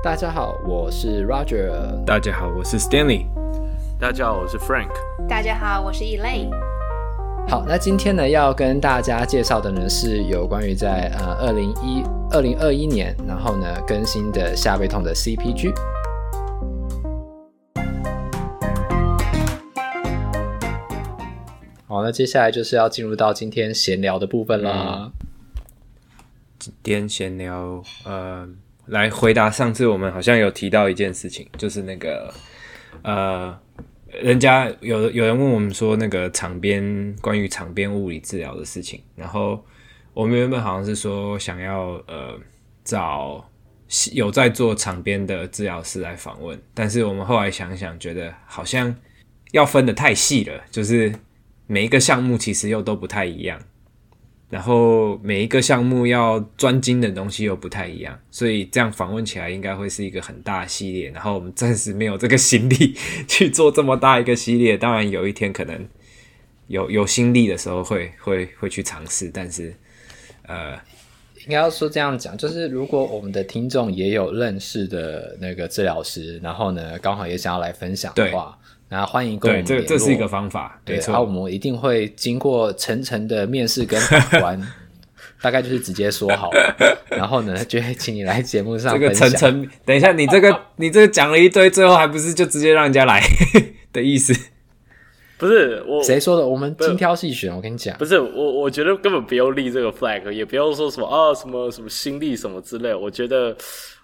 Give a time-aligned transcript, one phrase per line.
[0.00, 2.04] 大家好，我是 Roger。
[2.04, 3.26] 大家好，我是 Stanley。
[3.98, 4.90] 大家好，我是 Frank。
[5.28, 6.50] 大家好，我是 Elaine。
[7.48, 15.74] 好，那今天呢，要跟大家介绍的呢，是有关于在呃二零一二零二一年，然后呢更新的下背痛的 CPG。
[21.88, 25.10] 好，那接下来就是要进入到今天闲聊的部分啦。
[26.60, 28.48] 今天闲聊，呃。
[28.88, 32.32] 来回答上次我们好像有提到一件事情，就是那个
[33.02, 33.58] 呃，
[34.22, 39.62] 人家有有人问我们说那个场边关于场边物理治疗的事情，然后
[40.14, 42.38] 我们原本好像是说想要呃
[42.82, 43.44] 找
[44.12, 48.94] 有在做场边的治疗师来访问，但是我们后来想想，觉得好像
[49.52, 51.12] 要分的太细了，就是
[51.66, 53.60] 每一个项目其实又都不太一样。
[54.50, 61.10] 然后每一个项目要专精的东西又不太一样，所以这样访问起来应该会是一个很大的系列。
[61.10, 64.76] 然后我们暂时没有这个心力去做这么大一个系列。
[64.76, 65.86] 当然有一天可能
[66.68, 69.74] 有有心力的时候会 会会去尝试，但是
[70.46, 70.72] 呃，
[71.44, 78.57] 应该要说这样讲，就是如果我们的听众也有认识的那个治疗师，然后呢刚好也想要来分享的话。
[78.90, 84.58] 那欢迎跟我们联络，这这是一个方法，对，然后我们一定会经过层层的面试跟把关，
[85.42, 86.74] 大概就是直接说好了，
[87.10, 88.94] 然后呢，就会请你来节目上。
[88.94, 93.22] 这个层层，等一下，你这个你这个讲了一堆，最后还不是就直接让人家来
[93.92, 94.32] 的意思？
[95.36, 96.46] 不是我谁说的？
[96.46, 103.54] 我们精挑细选，我跟你讲，不是我，我觉得根本不用立这个 flag，也不用说什么啊，什么什么心力什么之类，我觉得。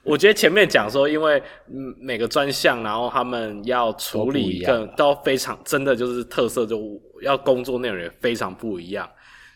[0.05, 1.43] 我觉得前面讲说，因为
[1.99, 6.79] 每个专项，然后他们要处理更都非常真的就是特色，就
[7.23, 9.09] 要工作内容也非常不一样。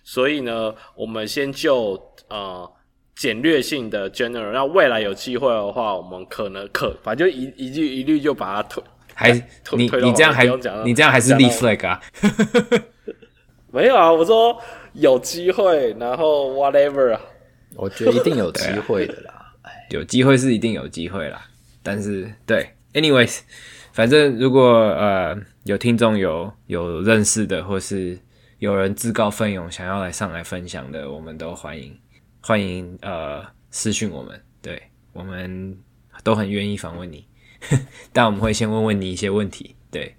[0.03, 2.67] 所以呢，我们先就呃
[3.15, 8.83] 简略性的 general，那未来有机会的话，我们可能可反正就一一句一律就把它推，
[9.13, 9.33] 还
[9.73, 10.47] 你你这样还
[10.83, 12.01] 你这样还是立 flag 啊？
[13.71, 14.59] 没有啊，我说
[14.95, 17.21] 有机会，然后 whatever 啊，
[17.77, 19.38] 我觉得一定有机会的啦。
[19.91, 21.47] 有机会是一定有机会啦，
[21.83, 23.41] 但是对，anyways，
[23.93, 25.35] 反正如果呃
[25.65, 28.19] 有听众有有认识的，或是
[28.59, 31.99] 有人自告奋勇想要来上来分享的，我们都欢迎
[32.43, 34.83] 欢迎呃私讯我们，对，
[35.15, 35.77] 我们
[36.23, 37.27] 都很愿意访问你，
[38.13, 40.15] 但我们会先问问你一些问题，对，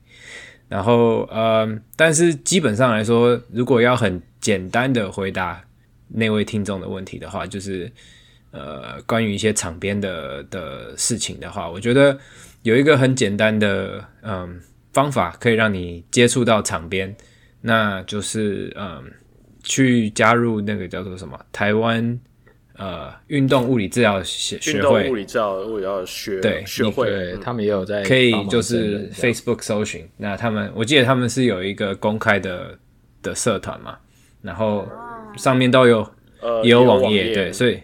[0.68, 5.64] 然后呃，但是基本上来说，如果要很简单的回答
[6.08, 7.92] 那位听众的问题的话，就是。
[8.52, 12.18] 呃，关于一些场边的的事情的话，我觉得
[12.64, 14.60] 有一个很简单的嗯
[14.92, 17.16] 方法可以让你接触到场边，
[17.62, 19.04] 那就是嗯
[19.62, 22.20] 去加入那个叫做什么台湾
[22.76, 32.76] 呃运动物理治疗学学会，运动物理治疗物理要学对学会，对他们也有在可以就是 Facebook 搜寻，那他们我记得他们是有一个公开的
[33.22, 33.96] 的社团嘛，
[34.42, 34.88] 然后
[35.38, 36.00] 上面都有
[36.42, 37.80] 呃也有网页，对，所以。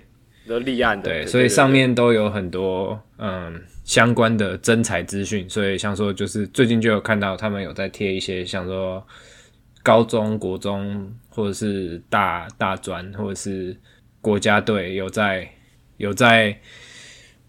[0.47, 9.05] 的立案的，对，所以上面都有很多嗯相关的征才资讯，所以像说就是最近就有看到他们有在贴一些像说
[9.81, 13.75] 高中国中或者是大大专或者是
[14.21, 15.49] 国家队有在
[15.97, 16.55] 有在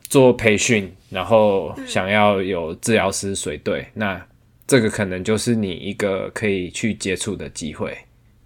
[0.09, 4.27] 做培训，然后想要有治疗师随队，那
[4.67, 7.97] 这个可能就是你一个可以去接触的机会。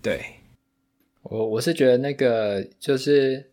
[0.02, 0.20] 对，
[1.22, 3.49] 我我是觉得那个就是。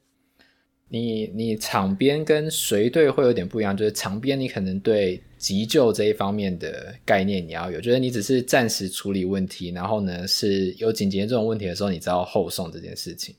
[0.89, 13.35] 你你场边跟随队会有点不一样，就是场边你可能对急救这一方面的概念你要有，就是你只是暂时处理问题，然后呢是有紧急这种问题的时候，你知道后送这件事情。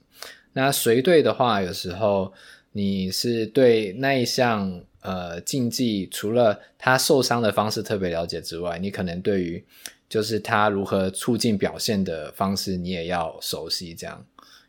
[0.53, 2.31] 那随队的话，有时候
[2.72, 9.65] 你是对那一项呃竞技，除了他受伤的方式特别了解之外，你可能对于
[10.06, 14.22] 就是他如何促进表现的方式，你也要熟悉这样。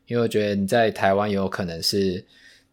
[0.07, 2.23] 因为我觉得你在台湾有可能是。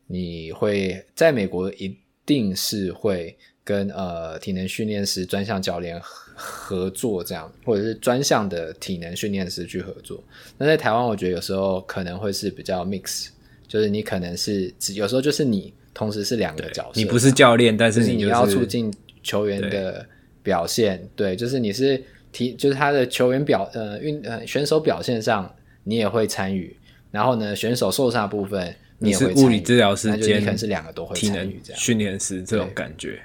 [0.06, 10.22] 你会在美国一定是会跟呃体能训练师、专项教练合作这样，或者是专项的体能训练师去合作。
[10.56, 13.28] 那在台湾，我觉得有时候可能会是比较 mix，
[13.66, 18.92] 就是你可能是有时候就是你同时是两个角色，你不是教练，但是你、就是、你要促进
[19.22, 20.06] 球员的
[20.42, 22.00] 表现，对，对，就是你是
[22.30, 26.76] 体，就是他的球员表呃运呃选手表现上你也会参与，
[27.10, 28.72] 然后呢选手受伤部分。
[28.98, 33.20] 你是物理治疗师兼可能是两个都会参与这样训练师这种感觉，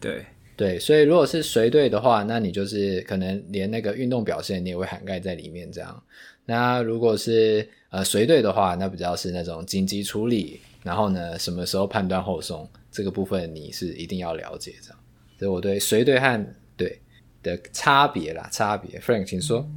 [0.00, 0.12] 对
[0.56, 6.02] 对，对，所以如果是随队的话，那你就是可能连那个运动表现你也会涵盖在里面这样。
[6.46, 14.98] 那如果是呃随队的话，那比较是那种紧急处理，然后呢什么时候判断后送这个部分你是一定要了解这样。
[15.38, 17.00] 所以我对随队和对
[17.42, 19.68] 的差别啦，差别，Frank 请说。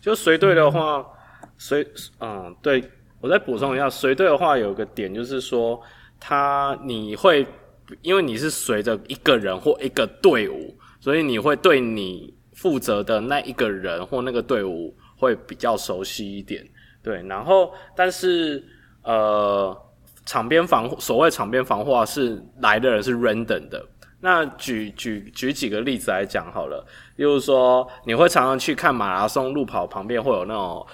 [0.00, 1.06] 就随队的话，
[1.58, 1.86] 随
[2.20, 2.82] 嗯，对，
[3.20, 5.80] 我再补充一下，随队的话有一个点就是说，
[6.20, 7.46] 他你会
[8.02, 16.64] 因为你是随着一个人或一个队伍，所以你会对你负责的那一个人或那个队伍会比较熟悉一点。
[17.02, 18.62] 对，然后但是
[19.02, 19.76] 呃，
[20.26, 23.84] 场边防护，所谓场边防护啊，是来的人是 random 的。
[24.20, 26.84] 那举举举几个例子来讲好了，
[27.16, 30.84] 例如说你会常常去看马拉松路跑旁边会有那种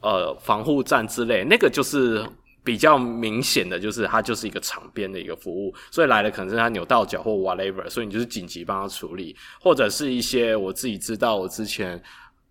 [0.00, 2.24] 呃防护站之类，那个就是
[2.64, 12.02] 比较明显的，就是它就是一个场边的一个服务，所以来的可能是他扭到脚或 whatever，所以你就是紧急帮他处理，或者是一些我自己知道我之前。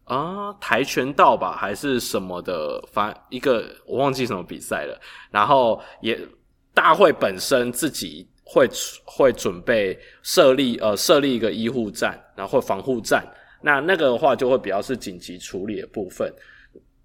[0.06, 5.00] 啊，跆拳道吧，还是什么的，反一个我忘记什么比赛了。
[5.30, 6.20] 然后也
[6.74, 8.68] 大会本身自己会
[9.06, 13.24] 会准备设立呃设立一个医护站，然后防护站。
[13.62, 16.34] 那那个的话就会比较是紧急处理的部分。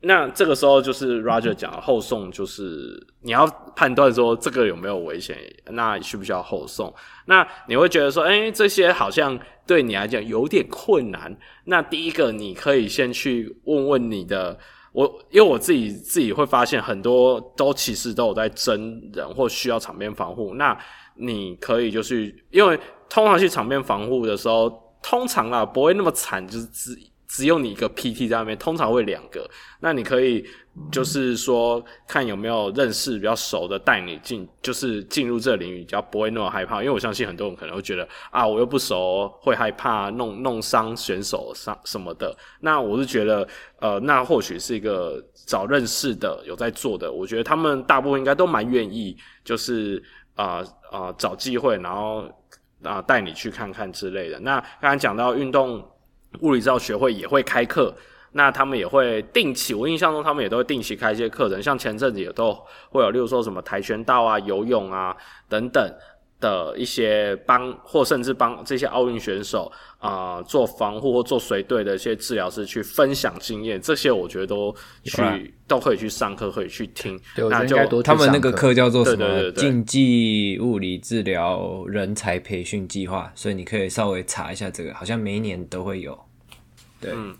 [0.07, 5.37] 那这个时候就是 Roger 讲后送，就是你要判断说这个有没有危险，
[5.71, 6.93] 那需不需要后送？
[7.27, 11.35] 那你会觉得说，哎，这些好像对你来讲有点困难。
[11.65, 14.59] 那第一个，你可以先去问问你的，
[14.93, 20.55] 我因为我自己自己会发现很多都其实都有在真人或需要场边防护。
[20.55, 20.77] 那
[21.17, 22.79] 你可以就是因为
[23.09, 24.71] 通常去场边防护的时候，
[25.03, 27.11] 通常啊不会那么惨，就是自己。
[27.35, 29.45] 只有你一个 PT 在那边，通常会两个。
[29.81, 30.47] 那你可以
[30.93, 36.81] 就是说，看有没有认识比较熟的带你进，就是进入这个领域，比较不会那么害怕。
[36.81, 42.33] 因为我相信很多人可能会觉得啊，我又不熟，会害怕弄弄伤选手伤什么的。
[42.61, 43.49] 那我是觉得，
[43.81, 50.01] 呃，那或许是一个找认识的有在做的，我觉得他们大部分应该都蛮愿意，就是
[50.37, 52.31] 啊啊、找机会，然后
[52.85, 54.39] 啊带你去看看之类的。
[54.39, 55.85] 那刚才讲到运动。
[56.41, 57.95] 物理治疗学会也会开课，
[58.33, 62.53] 那他们也会定期，我印象中他们也都会定期开一些课程，像前阵子也都
[62.91, 65.17] 会有，例如说什么跆拳道啊、游泳啊
[65.49, 65.95] 等等。
[66.45, 74.75] 的一些帮，或甚至帮这些奥运选手啊、呃、做防护或做随队的一些治疗师去分享经验，这些我觉得都
[75.05, 77.19] 去、啊、都可以去上课，可以去听。
[77.35, 79.51] 对，那就他们那个课叫做什么？
[79.53, 86.19] 竞技物理治疗人才培训计划，所以你可以稍微查一下这个，好像每一年都会有。
[87.01, 87.35] 对，嗯，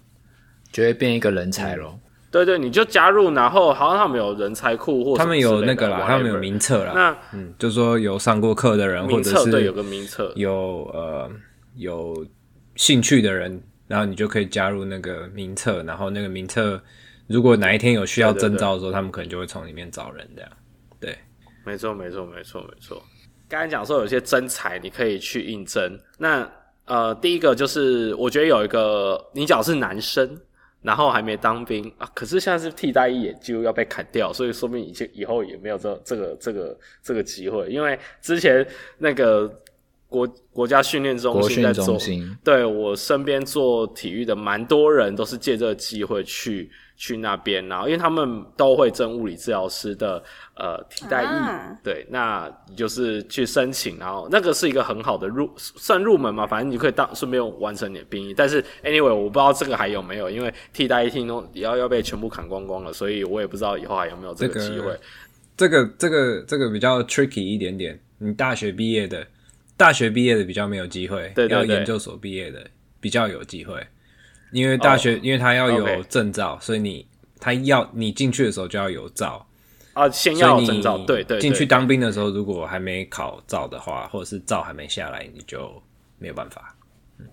[0.73, 2.01] 就会变一个人才咯。
[2.35, 6.93] 对对，你就加入，然后好像他们有人才库，或他们有那个啦，他们有名册啦。
[6.93, 11.31] 那嗯，就是说有上过课的人，或者是对有个名册，有呃
[11.77, 12.27] 有
[12.75, 15.81] 兴趣的人，然后你就可以加入那个名册。
[15.85, 16.83] 然后那个名册，
[17.29, 20.51] 如果哪一天有需要征召的时候，他们可能就会从里面找人这样。
[20.99, 21.17] 对，
[21.65, 23.01] 没错，没错，没错，没错。
[23.49, 25.97] 刚才讲说有些真才，你可以去应征。
[26.19, 26.51] 那
[26.87, 30.37] 呃，第一个就是我觉得有一个，你只要是男生，
[30.85, 38.65] 然后还没当兵啊，可是现在是替代役也就要被砍掉，所以说明以前以后也没有这这个这个这个机会，因为之前
[38.99, 39.51] 那个
[40.15, 46.71] 国国家训练中心在做，中心对我身边做体育的蛮多人都是借这个机会去。
[46.97, 50.23] 去那边，然后因为他们都会争物理治疗师的
[50.57, 58.33] 呃替代役，啊、对，那就是去申请，然后那个是一个很好的入算入门嘛，反正你可以当顺便完成你的兵役。
[58.33, 64.97] 但是 anyway，我不知道这个还有没有，因为替代役听都也要要被全部砍光光了，所以我也不知道以后还有没有这个机会。
[65.57, 69.27] 这个这个这个比较 tricky 一点点，你大学毕业的，
[69.77, 72.65] 大学毕业的比较没有机会，对对对，要研究所毕业的
[73.01, 73.85] 比较有机会。
[74.53, 77.05] 因为大学，oh, 因为他要有证照.所以你
[77.41, 79.45] 他要你进去的时候就要有照
[79.95, 80.99] 啊，先要证照。
[80.99, 85.83] 对对，进去当兵的时候，如果还没考照的话，或者是照还没下来，你就
[86.19, 86.77] 没有办法。
[87.19, 87.27] 嗯，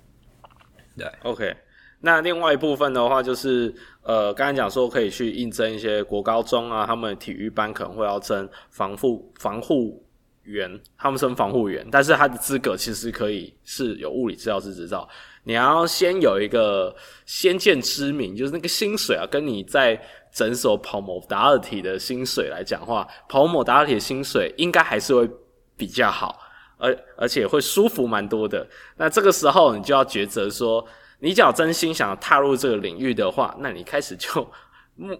[0.98, 1.08] 对。
[1.22, 1.56] OK，
[2.00, 3.72] 那另外一部分的话，就是
[4.02, 10.04] 呃，刚才讲说可以去应征一些国高中啊，他们体育班可能会要征防护防护
[10.44, 15.08] 员，他们称防护员，但是他的资格其实可以是有物理治疗师执照。
[15.44, 16.96] 你要先有一个
[17.26, 20.00] 先见之明，就是那个薪水啊，跟你在
[20.32, 25.30] 诊所跑 modality 的薪水来讲话，跑 modality 的薪水应该还是会
[25.76, 26.40] 比较好，
[26.78, 28.68] 而 而且会舒服蛮多的。
[28.98, 30.86] 那这个时候你就要抉择说，
[31.20, 34.48] 你只要真心想要踏入这个领域的话，那你开始就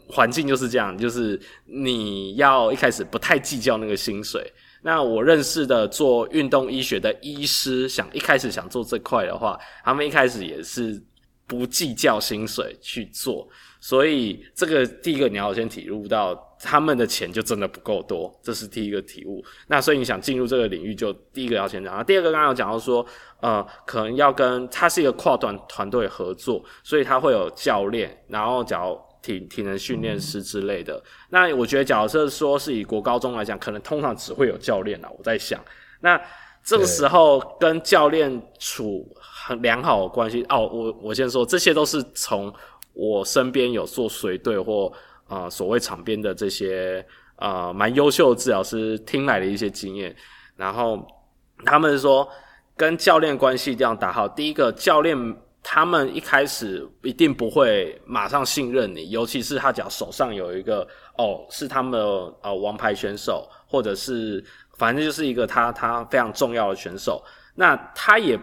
[0.08, 4.54] 环境就是这样，就是你要一开始不太计较那个薪水。
[4.82, 11.02] 那我认识的做运动医学的医师，想一开始想做这块的话，他们一开始也是
[11.46, 13.48] 不计较薪水去做。
[13.80, 19.44] 所以这个第一个你要先体悟到，他们的钱就真的不够多，这是第一个体悟。
[19.68, 22.06] 那所以你想进入这个领域，就第一个要先讲。
[22.06, 23.04] 第二个刚刚有讲到说，
[23.40, 30.96] 呃，可能要跟他是一个跨团团队合作，所以他会有教练，然后假如体体能训练师之类的。
[30.96, 35.10] 嗯、那我觉得假设说是以国高中来讲，可能通常只会有教练啦。
[35.18, 35.64] 我在想，
[36.00, 36.20] 那
[36.64, 40.68] 这个时候跟教练处很良好的关系哦。
[40.68, 42.54] 我我先说，这些都是从。
[42.94, 44.92] 我身边有做随队或
[45.30, 47.04] 呃所谓场边的这些
[47.38, 50.14] 呃蛮优秀的治疗师听来的一些经验，
[50.58, 51.02] 然后
[51.64, 52.28] 他们说
[52.76, 54.28] 跟教练关系一定要打好。
[54.28, 55.18] 第一个，教练
[55.64, 60.88] 他们一开始一定不会马上信任你，尤其是他只要手上有一个
[61.18, 62.00] 哦是他们的
[62.42, 64.44] 呃王牌选手，或者是
[64.78, 67.24] 反正就是一个他他非常重要的选手，
[67.56, 68.40] 那他也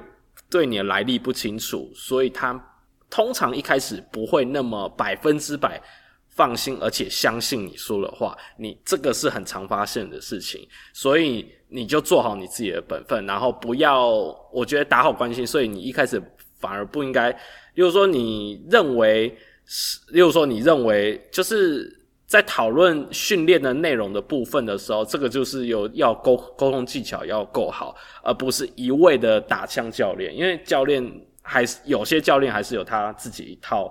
[0.50, 2.64] 对你的来历不清楚，所以他。
[3.10, 5.82] 通常一开始不会那么百分之百
[6.28, 14.10] 放心，而且相信你说的话，你这个是很常发现的事情，所以你就做好你自己的本分，然后不要，
[14.52, 16.22] 我觉得打好关系，所以你一开始
[16.58, 21.90] 反而不应该，例如说你认为是，例如说你认为就是
[22.26, 31.10] 在讨论训练的内容的部分的时候，这个就是有要沟沟通技巧要够好，而不是一味的打枪教练，因为教练。
[31.50, 33.90] 还是有些教练还是有他自己一套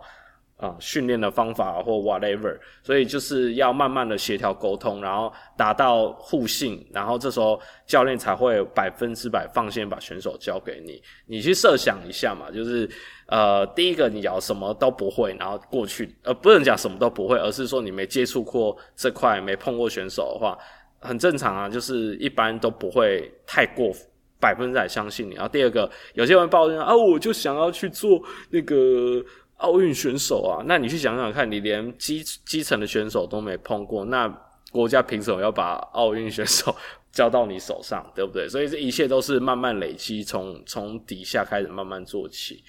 [0.57, 11.01] 啊训练的方法或 whatever，所以就是要慢慢的协调沟通，然后达到互信，然后这时候教练才会百分之百放心把选手交给你。
[11.27, 12.89] 你去设想一下嘛，就是
[13.27, 20.57] 呃第一个你要什么都不会，然后过去呃不能讲什么都不会，而是说你没接触过这块，没碰过选手的话，
[20.99, 23.91] 很正常啊，就是一般都不会太过。
[24.39, 25.33] 百分之百相信你。
[25.33, 28.21] 然后第二个，有些人抱怨啊，我就想要去做
[28.51, 29.19] 那个
[29.57, 30.63] 奥运选手啊。
[30.65, 34.27] 那你去想想看，你连基基层的选手都没碰过，那
[34.71, 36.75] 国家凭什么要把奥运选手
[37.11, 38.47] 交到你手上，对不对？
[38.49, 42.63] 所以这一切都是慢慢累积，从从底下开始慢慢做起。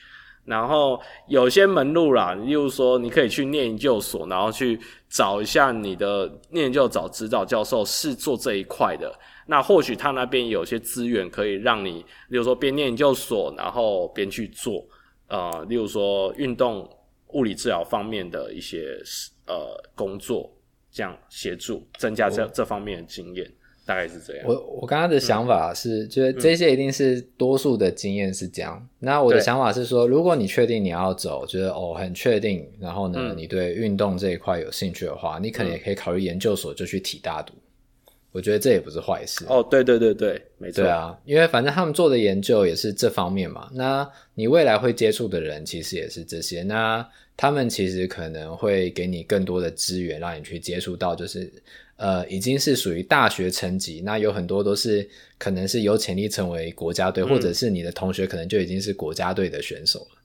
[0.45, 4.80] 然后有些门路啦，例如说你可以去念研究所，然后去
[5.11, 9.14] 找一下你的念研究找指导教授是做这一块的。
[9.47, 14.83] 那或许他那边有些资源可以让你，例如说边念研究所，然后边去做，
[15.28, 16.88] 呃，例如说运动
[17.35, 18.99] 物理治疗方面的一些
[19.47, 20.50] 呃工作，
[20.90, 23.47] 这样协助增加这这方面的经验，
[23.85, 24.47] 大概是这样。
[24.49, 28.78] 我我刚刚的想法是，嗯、就是这些一定是多数的经验是这样。
[28.82, 37.52] 嗯、那我的想法是说，如果你确定你要走，觉得哦很确定，然后呢，嗯、你对运动这一块有兴趣的话，你可能也可以考虑研究所就去体大读。
[38.30, 40.82] 我觉得这也不是坏事哦，对对对对，没错。
[40.82, 43.70] 对啊，因为反正他们做的研究也是这方面嘛。
[43.73, 47.04] 那你未来会接触的人其实也是这些，那
[47.38, 51.50] 他们其实可能会给你更多的资源，让你去接触到，就是
[51.97, 54.02] 呃，已经是属于大学层级。
[54.04, 55.08] 那有很多都是
[55.38, 60.18] 可能是有潜力成为国家队，嗯、或者是你的同学可能就已经是国家队的选手了，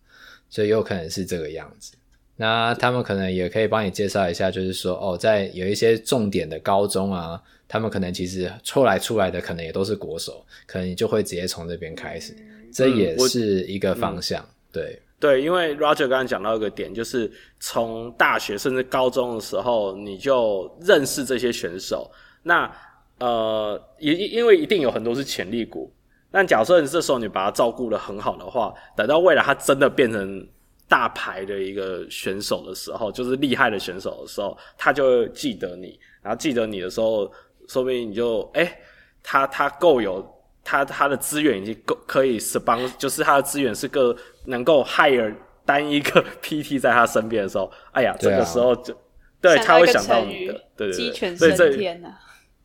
[0.49, 1.93] 所以有可能是这个样子。
[2.35, 7.41] 那他们可能也可以帮你介绍一下，就是说哦，在有一些重点的高中啊。
[7.73, 12.31] 他们可能其实后来出来的可能也都是国手，可能你就会直接从这边开始，
[12.71, 14.43] 这也是一个方向。
[14.43, 22.11] 嗯、对对，因为 Roger 刚刚讲到一个点，就是从大学甚至高中的时候你就认识这些选手。
[22.43, 22.71] 那
[23.17, 25.91] 呃，也因为一定有很多是潜力股。
[26.29, 30.47] 那假设你这时候你把他照顾的很好的话，等到未来他真的变成
[30.87, 37.27] 大牌的一个选手的时候，就是厉害的选手的时候，他就会记得你，然后记得你的时候。
[37.73, 38.77] 说不定你就哎、欸，
[39.23, 40.23] 他他够有
[40.63, 44.15] 他他的资源已经够可以 sponsor，就是他的资源是个
[44.45, 45.33] 能够 hire
[45.65, 48.95] 单一个 PT 在他身边的时候，哎呀，这个时候就
[49.41, 51.71] 对他会想到你的，对对对，所以这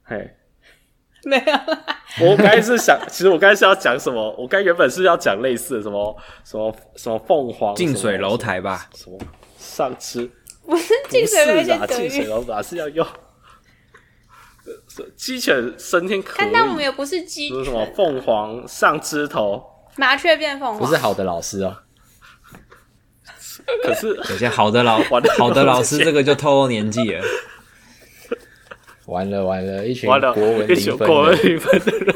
[0.04, 0.30] 嘿，
[1.24, 2.02] 没有啦。
[2.20, 4.34] 我刚才是想， 其实我刚才是要讲什么？
[4.38, 8.88] 我刚原本是要讲类似的什么什么什么凤凰近水楼台吧？
[8.94, 9.18] 什么
[9.58, 10.30] 上吃
[10.64, 13.06] 不是近水楼台，近水楼台是要用。
[15.16, 17.64] 鸡犬升天可以，但我们也不是鸡犬。
[17.64, 19.62] 什么凤凰上枝头，
[19.96, 21.76] 麻雀变凤凰，不是好的老师哦。
[23.82, 24.98] 可是有些好的老
[25.36, 27.22] 好的老师，这个就透露年纪了。
[29.06, 32.14] 完了完了，一群国文零分，国文零分的人。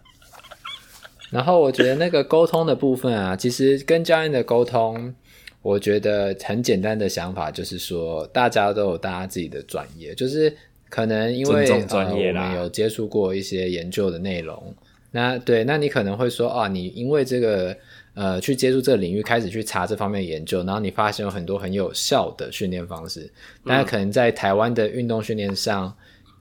[1.30, 5.14] 然后我觉得那个沟通的部分啊，其实跟教练的沟通，
[5.62, 10.56] 我觉得很简单的想法就是说，大家都有大家自己的专业，就是。
[10.90, 14.74] 可能因为呃，我们有接触过一些研究的内容，
[15.12, 17.74] 那对，那你可能会说啊，你因为这个
[18.14, 23.32] 呃去接触这个领域，开始去查这方面的研究，然后你发现有很多很有效的训练方式，
[23.62, 25.96] 那可能在台湾的运动训练上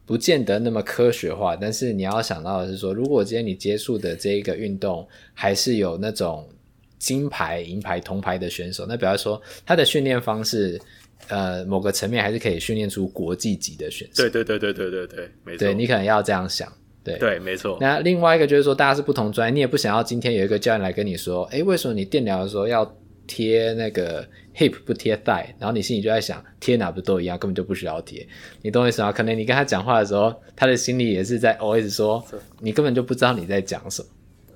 [0.07, 6.49] 不见得那么科学化，但是你要想到的是说，如果今天你接触的这一个运动还是有那种
[6.97, 10.81] 金牌、银牌、铜牌的选手，那比方说他的训练方式。
[11.27, 14.23] 呃，某个层面还是可以训练出国际级的选手。
[14.23, 15.59] 对对对对对对对，没错。
[15.59, 16.71] 对，你可能要这样想，
[17.03, 17.77] 对对，没错。
[17.79, 22.97] 那另外一个就是说，大家是不同专业，你也不想要今天有一个教练来跟你说，诶，为什么你电疗的时候要
[23.27, 25.45] 贴那个 hip 不贴 thigh？
[25.59, 28.27] 然后你心里就在想，贴哪不都一样，根本就不需要贴。
[28.63, 29.11] 你懂我意思吗？
[29.11, 32.25] 可能你跟他讲话的时候，他的心里也是在 always 说，
[32.59, 34.07] 你根本就不知道你在讲什么。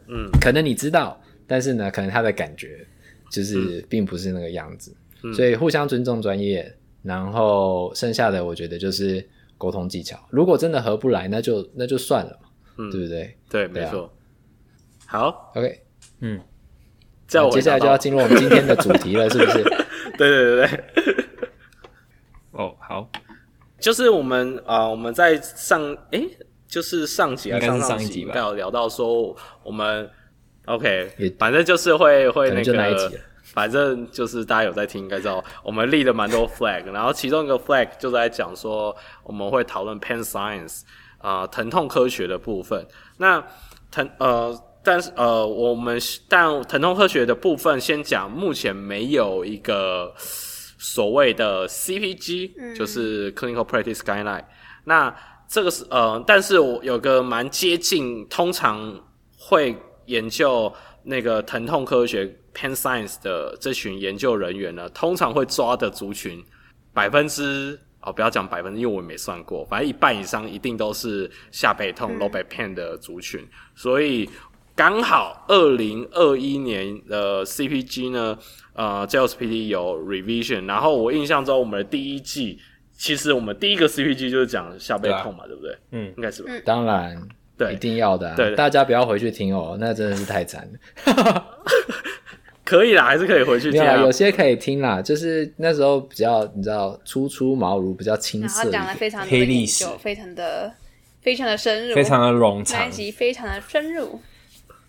[0.07, 2.85] 嗯，可能你知道，但是呢，可能他的感觉
[3.31, 4.91] 就是并不是那个样子。
[4.91, 4.97] 嗯，
[5.31, 6.75] 所以互相尊重专业。
[7.03, 9.21] 然后剩下的，我觉得就是
[9.57, 10.17] 沟通技巧。
[10.29, 13.37] 如果真的合不来，那就那就算了嘛，嗯，对不对？
[13.49, 14.13] 对，对啊，没错。
[15.05, 15.81] 好，OK，
[16.21, 16.39] 嗯，
[17.27, 19.63] 这样接下来就要进入我们今天的主题了，是不是？
[20.17, 21.15] 对对对对。
[22.51, 23.11] 哦，好，
[23.81, 26.25] 就是我们啊，呃，我们在上诶，
[26.67, 30.09] 就是上集还是上上一集吧，有聊到说我们
[30.67, 33.11] OK，反正就是会会那个。
[33.53, 40.81] 反正就是大家有在听，应该知道我们立了蛮多 flag，然后其中一个 flag 就在讲说我们会讨论 pain science
[41.19, 42.85] 啊、呃，疼痛科学的部分。
[43.17, 43.41] 那
[43.91, 54.43] 疼呃，但是呃，我们但疼痛科学的部分先讲，目前没有一个所谓的 CPG，、嗯、就是 clinical practice guideline。
[54.85, 55.15] 那
[55.47, 58.99] 这个是呃，但是我有个蛮接近，通常
[59.37, 62.35] 会研究那个疼痛科学。
[62.55, 66.39] Pain Science 的这群研究人员呢，通常会抓的族群
[66.93, 73.43] 百分之哦，不要讲百分之，因为我没算过，反正一半以上一定都是下背痛、嗯、low back pain 的族群。
[73.73, 74.29] 所以
[74.75, 78.37] 刚好二零二一年的 CPG 呢，
[78.73, 80.67] 呃，JLPT 有 revision。
[80.67, 82.59] 然后我印象中，我们的第一季
[82.91, 85.77] 其实我们第一个 CPG 就是讲下背痛嘛，对，啊、对不对？
[85.89, 86.51] 嗯，应该是吧。
[86.63, 87.19] 当然，
[87.57, 88.35] 对，一定要的、啊。
[88.35, 90.67] 对，大家不要回去听哦，那真的是太惨
[91.05, 91.45] 了。
[92.65, 93.83] 可以啦，还是可以回去听。
[94.01, 100.73] 有些可以听啦，就是那时候比较你知道初出茅庐，比较青涩，讲的非常的黑历史，非常的
[101.21, 104.19] 非常的深入，非常的冗长，那一集非常的深入，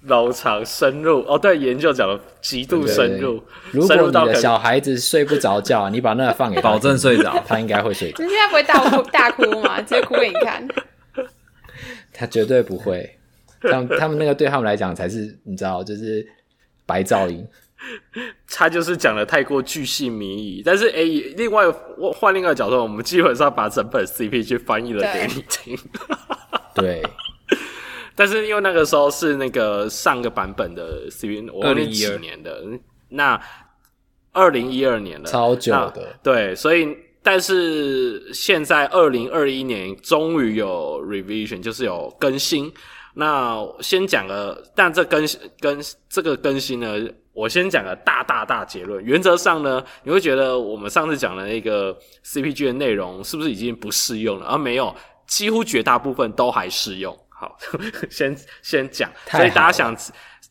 [0.07, 1.37] 冗长深入哦。
[1.37, 3.43] 对，研究讲的极度深入。
[3.73, 8.23] 如果你的小孩子睡不着觉，你把那个放给他， 保证睡着， 他应该会睡着。
[8.23, 9.83] 你现在不会大哭大哭吗？
[9.83, 10.67] 直接哭给你看。
[12.15, 13.19] 他绝对不会。
[13.61, 16.27] 他们他们那个对他们来讲才是你知道，就是
[16.87, 17.47] 白噪音。
[18.49, 21.65] 他就是讲的太过巨细靡遗，但是诶、欸，另外
[22.15, 25.77] 换另外一个角度，我们基本上把整本 CP 去翻译了给你听。
[26.75, 27.03] 对，
[28.17, 32.63] 但是因为那个时候是那个上个版本的 CP，我忘记几年的，
[33.11, 33.39] 那
[34.33, 36.19] 二零一二年了，超久的。
[36.23, 42.71] 对，所以但是现在二零二一年终于有 revision，就是有更新。
[43.15, 46.95] 那先讲个，但这更新更这个更新呢？
[47.33, 49.03] 我先讲个大大大结论。
[49.03, 54.47] 原则上呢，你会觉得我们上次讲的那个 CPG 的内容是不是已经不适用了？
[54.47, 54.95] 而、啊、没有，
[55.27, 57.17] 几乎绝大部分都还适用。
[57.29, 57.57] 好，
[58.11, 59.11] 先先讲。
[59.31, 59.97] 所以大家想，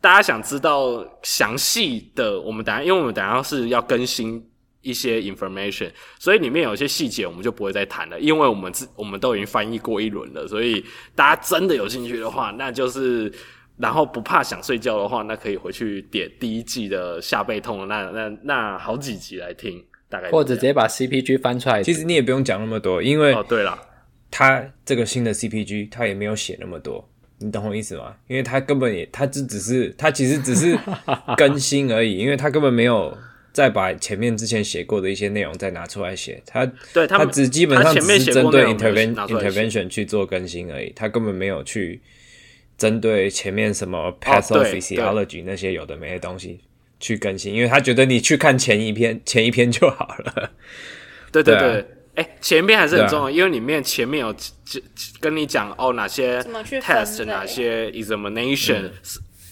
[0.01, 4.45] 大家想知道详细的，我们等下，因为我们等下是要更新
[4.83, 10.47] 一些 information，所以里面有些细节我们就不会再谈了，因为我们自我们都已经翻译过一轮了。
[10.47, 13.33] 所以大家真的有兴趣的话，那就是。
[13.75, 21.81] 然后不怕想睡觉的话，那可以回去点第一季的下背痛的那那 那好几集来听，大概或者直接把 CPG 翻出来。
[21.81, 23.75] 其实你也不用讲那么多，因为哦对了，
[24.29, 28.15] 他这个新的 CPG 他也没有写那么多，你懂我意思吗？
[28.27, 30.77] 因为他根本也他只只是他其实只是
[31.35, 33.17] 更新而已，因为他根本没有
[33.53, 42.01] 再把前面之前写过的一些内容再拿出来写，他对他，他只基本上只是针对 intervention intervention 去做更新而已，他根本没有去。
[42.75, 46.59] 针对前面什么 pathophysiology 那些有的没的东西
[46.99, 50.51] 去更新，因为他觉得你去看前一篇前一篇就好了。
[51.31, 51.67] 对对对，
[52.15, 54.35] 哎、啊欸，前面还是很重要，啊、因为里面前面有
[55.21, 57.91] 跟你讲哦哪些 test 哪些。
[57.91, 58.91] examination、嗯、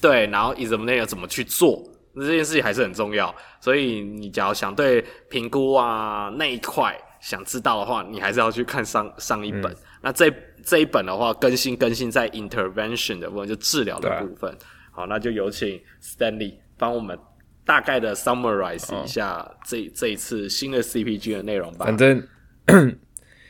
[0.01, 3.33] 对，然后 examination 怎么去做，这件事情还是很重要。
[3.59, 9.71] 所以你只要想对评估啊那一块想知道的话，你还是要去看上上一本。
[9.71, 10.33] 嗯、那这。
[10.63, 14.55] 这一本的话，更新更新在 intervention 的部分，就治疗的部分。
[14.91, 17.17] 好，那就有请 Stanley 帮我们
[17.65, 21.87] 大概的 summarize 一下这、哦、这一次新的 CPG 的内容吧。
[21.87, 22.23] 反正，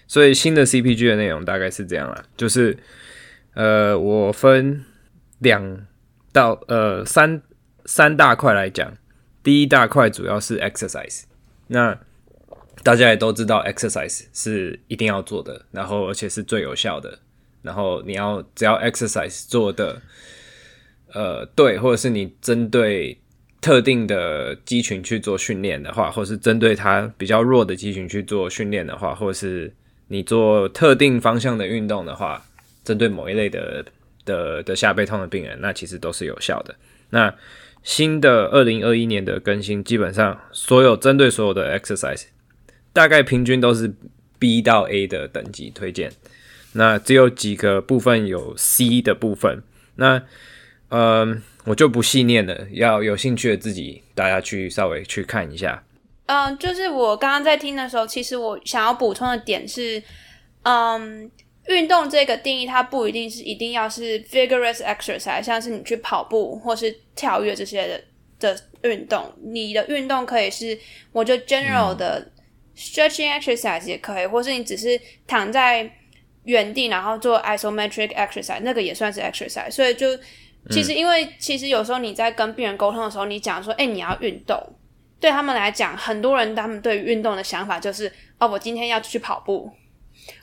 [0.07, 2.77] 所以新的 CPG 的内容大概是这样啦，就是
[3.55, 4.85] 呃，我分
[5.39, 5.85] 两
[6.31, 7.41] 到呃三
[7.85, 8.97] 三大块来讲，
[9.43, 11.23] 第一大块主要是 exercise，
[11.67, 11.97] 那
[12.83, 17.19] 大家也都知道 exercise 是一定要做的，然后而且是最有效的，
[17.61, 20.01] 然后你要只要 exercise 做的
[21.13, 23.19] 呃对，或者是你针对
[23.59, 29.71] 特定的肌群去做训练的话，或是针对它比较弱的肌群去做训练的话，或是
[30.07, 32.43] 你做特定方向的运动的话，
[32.83, 33.85] 针对某一类的
[34.25, 36.75] 的的下背痛的病人，那其实都是有效的。
[37.11, 37.31] 那
[37.83, 42.25] 新的二零二一年的更新，基本上所有针对所有的 exercise，
[42.93, 43.93] 大概平均都是
[44.37, 46.11] B 到 A 的等级推荐。
[46.73, 49.63] 那只有几个部分有 C 的部分。
[49.95, 50.17] 那
[50.89, 55.83] 嗯、呃，我就不细念了，要有兴趣的自己大家去稍微去看一下。
[56.27, 60.01] 嗯，就是我刚刚在听的时候，其实我想要补充的点是，
[60.63, 61.29] 嗯。
[61.67, 68.03] 运动这个定义，它不一定是一定要是 vigorous exercise，像是你去跑步或是跳跃这些的
[68.39, 69.31] 的运动。
[69.43, 70.77] 你的运动可以是，
[71.11, 72.31] 我觉得 general 的
[72.75, 75.89] stretching exercise 也可以，或是你只是躺在
[76.45, 79.69] 原地然后做 isometric exercise，那个也算是 exercise。
[79.69, 80.07] 所以就
[80.71, 84.59] 其实因为其实有时候你在跟病人沟通的时候，你讲说，哎，你要运动，
[85.19, 89.69] 对他们来讲，很多人他们对于运动的想法就是，哦，我今天要去跑步。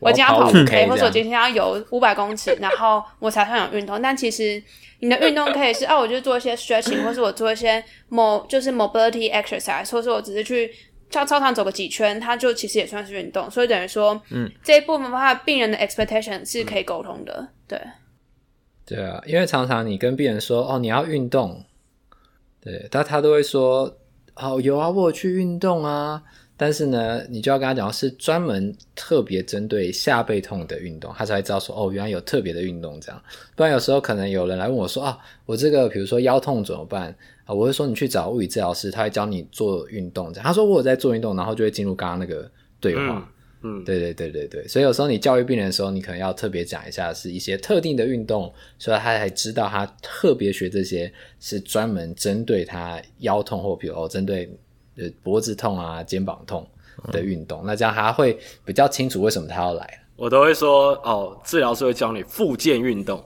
[0.00, 4.00] 我今天要跑五 K，或者我今天要游五百公尺，然后我才算有运动。
[4.00, 4.62] 但其实
[5.00, 10.72] 你的运动可以是，哦，我就做一些 stretching，或是我做一些 mo 就是 mobility exercise，或是我只是去
[11.10, 13.50] 跳操场走个几圈，它就其实也算是运动。
[13.50, 17.34] 所以等于说，嗯，这一部分的话，病人的 expectation 是可以沟通的。
[17.40, 17.80] 嗯、对，
[18.96, 21.64] 对啊，因为常常你跟病人说，哦，你要运动，
[22.60, 23.96] 对，但他都会说，
[24.34, 26.22] 哦，有啊，我有去运动啊。
[26.60, 33.22] 但是呢，你就要跟他讲，是专门特别针对下背痛的运动，他才会知道说，哦，原来有特别的运动这样。
[33.54, 35.16] 不然有时候可能有人来问我说，啊，
[35.46, 37.54] 我这个比如说腰痛怎么办啊？
[37.54, 40.44] 我会说你去找物理治疗师，他会教你做运动这样。
[40.44, 43.32] 他说我有在做运动，然后就会进入刚刚那个对话。
[43.62, 44.66] 嗯，嗯对对对对对。
[44.66, 54.50] 所以有时候你教育病人的时候，你可能要特别讲一下是一些特定的运动，所以他才知道他特别学这些是专门针对他腰痛或比如哦针对。
[55.22, 56.66] 脖子痛啊，肩膀痛
[57.12, 60.04] 的运动，嗯、那这样他会比较清楚为什么他要来。
[60.16, 63.24] 我都会说哦，治疗师会教你复健运动。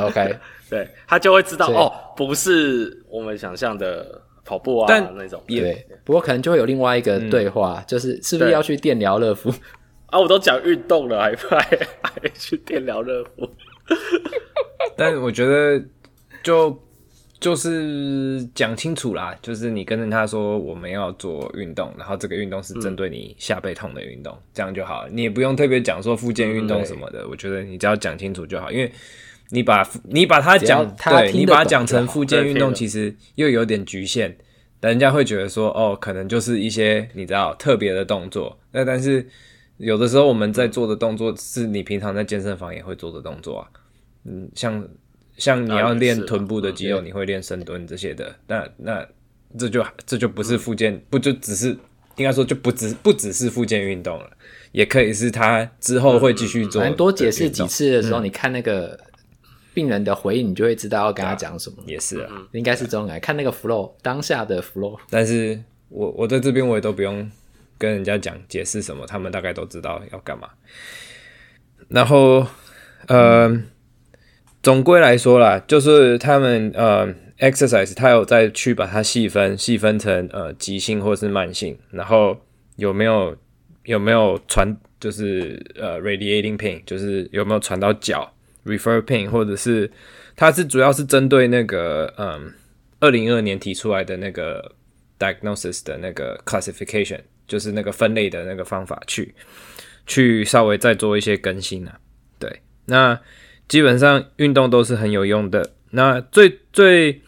[0.00, 0.36] OK，
[0.68, 5.40] 对，他就会知道哦，不是我们想象的跑步啊但那种。
[5.46, 9.50] 对，不过可能就会有另外一个对话，嗯、就是是不是要去电疗热敷
[10.10, 10.18] 啊？
[10.18, 11.60] 我都讲运动了，还还
[12.02, 13.48] 还去电疗热敷？
[14.96, 15.80] 但我觉得
[16.42, 16.76] 就。
[17.42, 25.08] 就是讲清楚啦，就是你跟着他说我们要做运动，然后这个运动是针对你下背痛的运动，嗯、这样就好了。
[25.10, 28.70] 你也不用特别讲说附件运动什么的，嗯、我觉得你只要讲清楚就好。
[28.70, 28.90] 因为
[29.50, 34.32] 你把你把它讲，对，你把它讲成附件运动，其实又有点局限，
[34.80, 38.56] 人家会觉得说哦，可能就是一些你知道特别的动作。
[38.70, 39.26] 那但是
[39.78, 43.68] 有的时候我们在做的动作是你平常在健身房也会做的动作啊，
[44.26, 44.88] 嗯，像。
[45.36, 49.06] 像你要练臀部的肌肉，你会练深蹲这些的，那那
[49.58, 51.76] 这就这就不是附件，不就只是
[52.16, 54.30] 应该说就不只不只是附件运动了，
[54.72, 56.88] 也可以是他之后会继续做。
[56.90, 58.98] 多解释几次的时候，你看那个
[59.74, 61.76] 病人的回应，你就会知道要跟他讲什么。
[61.86, 64.98] 也是啊，应该是这种感觉，看那个 flow 当下的 flow。
[65.10, 67.30] 但是我我在这边我也都不用
[67.78, 70.48] 跟人家讲解释什么，他们大概都知道要干嘛。
[71.88, 72.46] 然后，
[73.08, 73.62] 呃。
[74.62, 82.40] 总归来说啦，就是他们呃，exercise，他有再去把它细分，细分成呃急性或是慢性，然后
[82.76, 83.36] 有没有
[83.86, 88.32] 有没有传，就是呃 radiating pain，就是有没有传到脚
[88.64, 89.90] refer pain，或者是
[90.36, 92.52] 它是主要是针对那个嗯
[93.00, 94.72] 二零二二年提出来的那个
[95.18, 99.34] diagnosis 的那个 classification，就是那个分类的那个方法去
[100.06, 101.98] 去稍微再做一些更新啊，
[102.38, 103.18] 对，那。
[103.72, 105.70] 基本上运动都是很有用的。
[105.92, 107.22] 那最最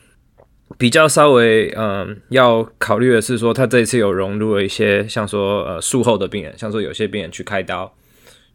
[0.77, 7.91] 比较稍微嗯要考虑的是说，他这一次有融入了一些像说呃术后的病人，像说有些病人去开刀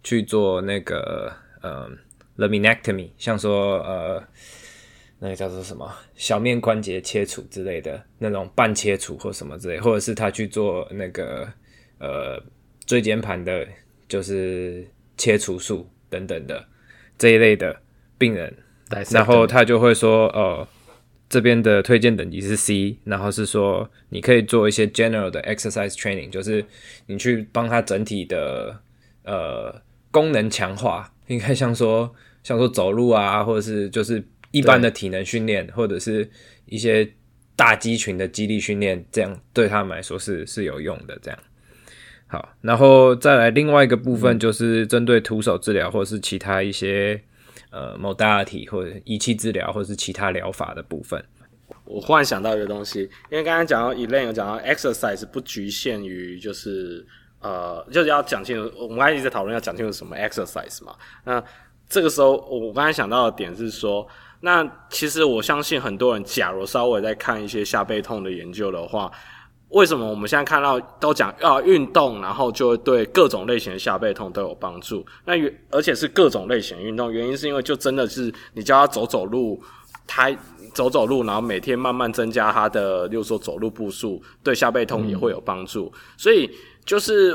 [0.04, 1.89] 去做那个呃
[2.38, 4.23] laminectomy，像说呃
[5.17, 11.47] 那个叫做什么小面关节切除之类的那种半切除或什么之类，或者是他去做那个
[11.97, 12.39] 呃
[12.86, 13.67] 椎间盘的，
[14.08, 16.63] 就是切除术等等的。
[17.19, 17.79] 这一类的
[18.17, 18.51] 病人，
[19.12, 20.67] 然后他就会说，呃，
[21.29, 26.65] 这边的推荐等级是 C，然后是说你可以做一些 general 的 exercise training，就是
[27.05, 28.82] 你去帮他整体的
[29.23, 29.79] 呃
[30.10, 36.27] 功能强化，应该像说像说走路啊，或者是就是一般的体能训练或者是
[36.65, 37.08] 一些
[37.55, 41.19] 大肌群的肌力训练，这样对他们来说是是有用的。
[41.21, 41.39] 这样
[42.32, 47.20] 好，然后再来另外一个部分，就是针对徒手治疗或者是其他一些
[47.72, 51.22] 呃 modality 或者仪器治疗或者是其他疗法的部分。
[51.86, 57.04] 我忽然想到一个东西，因为刚刚讲到 Elaine 有讲到 exercise 不局限于就是
[57.39, 60.96] 呃，就是要讲清楚，我们刚才一直在讨论要讲清楚什么 exercise 嘛。
[61.24, 61.44] 那
[61.88, 64.08] 这个时候，我刚才想到的点是说，
[64.42, 69.12] 那其实我相信很多人，假如稍微在看一些下背痛的研究的话，
[69.69, 75.05] 为什么我们现在看到都讲要运动，然后就会对各种类型的下背痛都有帮助？
[75.25, 75.34] 那
[75.71, 79.62] 而且是各种类型的运动，原因是因为就真的是你叫他走走路，
[80.05, 80.36] 他。
[80.71, 85.91] 走走路，然后每天慢慢增加他的，例如说走路步数，对下背痛也会有帮助。
[86.15, 86.47] 所以
[86.86, 87.34] 就是，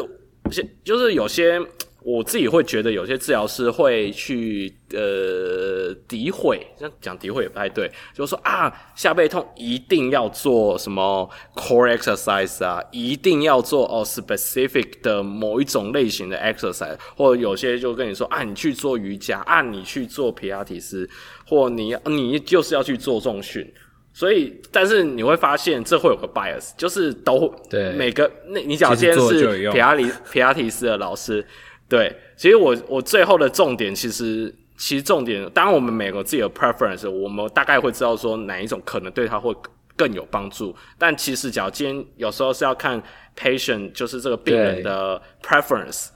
[0.85, 1.61] 就是有些。
[2.07, 21.09] 我自己会觉得有些治疗师会去呃诋毁，这样讲诋毁也不太对，就是说啊下背痛一定要做什么 core exercise 啊，一定要做哦 specific 的某一种类型的 exercise，或者有些就跟你说啊你去做瑜伽，啊你去做皮拉提斯，
[21.47, 23.67] 或你你就是要去做重训，
[24.13, 31.43] 所以但是你会发现这会有个 bias，就是都对每个那你假如今天是皮亚里皮亚提斯的老师。
[31.89, 39.55] 对，其实我我最后的重点，其实其实重点，当然我们每个自己的 preference，我们大概会知道说哪一种可能对他会
[39.97, 40.75] 更有帮助。
[40.99, 43.03] 但其实，假如今天有时候是要看
[43.37, 46.09] patient，就是这个病人的 preference，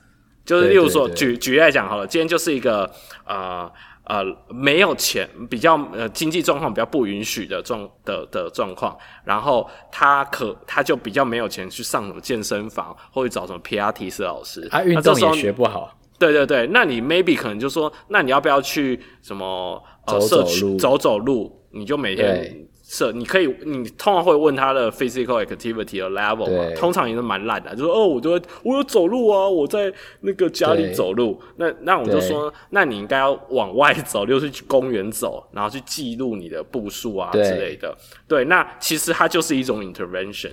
[0.44, 2.90] 就是例如说，举举例来讲好了，今天就是一个
[3.24, 3.70] 呃。
[4.08, 15.94] 呃，没有钱，比较呃经济状况比较不允许的状的的状况，然后他可他就比较没有钱去上什么健身房，或者找什么 P R T 师老师，他运动也学不好。
[16.18, 22.67] 对对对，那你 maybe 可能就说，那你要不要去什么呃走走路，走走路，你就每天。
[22.90, 26.74] 是，你可以，你通常会问他的 physical activity 的 level 嘛？
[26.74, 31.38] 通常也是蛮烂的，就说哦，我都我有走路啊，我在那个家里走路。
[31.56, 37.94] 那那我就说，那你应该要往外走，就是去公园走，然后去记录你的步数啊之类的。
[38.26, 40.52] 对，那其实它就是一种 intervention。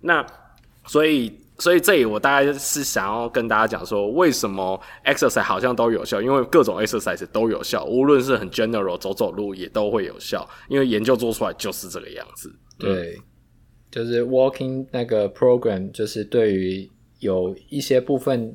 [0.00, 0.26] 那
[0.86, 1.45] 所以。
[1.58, 6.20] 所以这里我大概是想要跟大家讲说，为什么 exercise 好像都有效？
[6.20, 12.54] 因为各种 exercise 都有效，无论是很 general 走走路也都会有效，因为研究做出来就是这个样子。
[12.78, 13.18] 对，
[13.90, 16.90] 就是 walking 那个 program，就是对于
[17.20, 18.54] 有一些部分。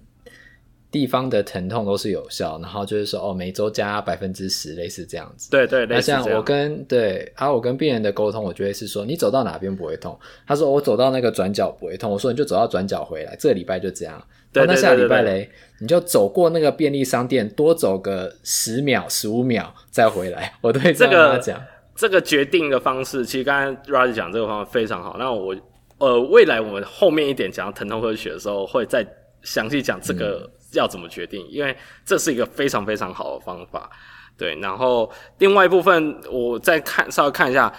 [0.91, 5.49] 地方的疼痛都是有效，然后就是说哦，每周加百分之十，类似这样子。
[5.49, 10.19] 对对，那像我跟对啊，我跟病人的沟通，我觉得是说，你走到哪边不会痛？
[10.45, 12.11] 他说我走到那个转角不会痛。
[12.11, 14.21] 我说你就走到转角回来，这个礼拜就这样。
[14.51, 15.49] 对，那下礼拜嘞，
[15.79, 20.53] 你就走过那个便利商店，多走个十秒、十五秒再回来。
[20.59, 21.57] 我对这个讲，
[21.95, 25.15] 这个决定的方式，其实刚才 Roger 讲这个方法非常好。
[25.17, 25.55] 那我
[25.99, 29.07] 呃，未来我们后面一点讲到疼痛科学的时候，会再
[29.41, 30.41] 详细讲这个。
[30.43, 31.45] 嗯要怎么决定？
[31.49, 33.89] 因为这是一个非常非常好的方法，
[34.37, 34.55] 对。
[34.61, 37.73] 然后另外一部分，我再看稍微看一下，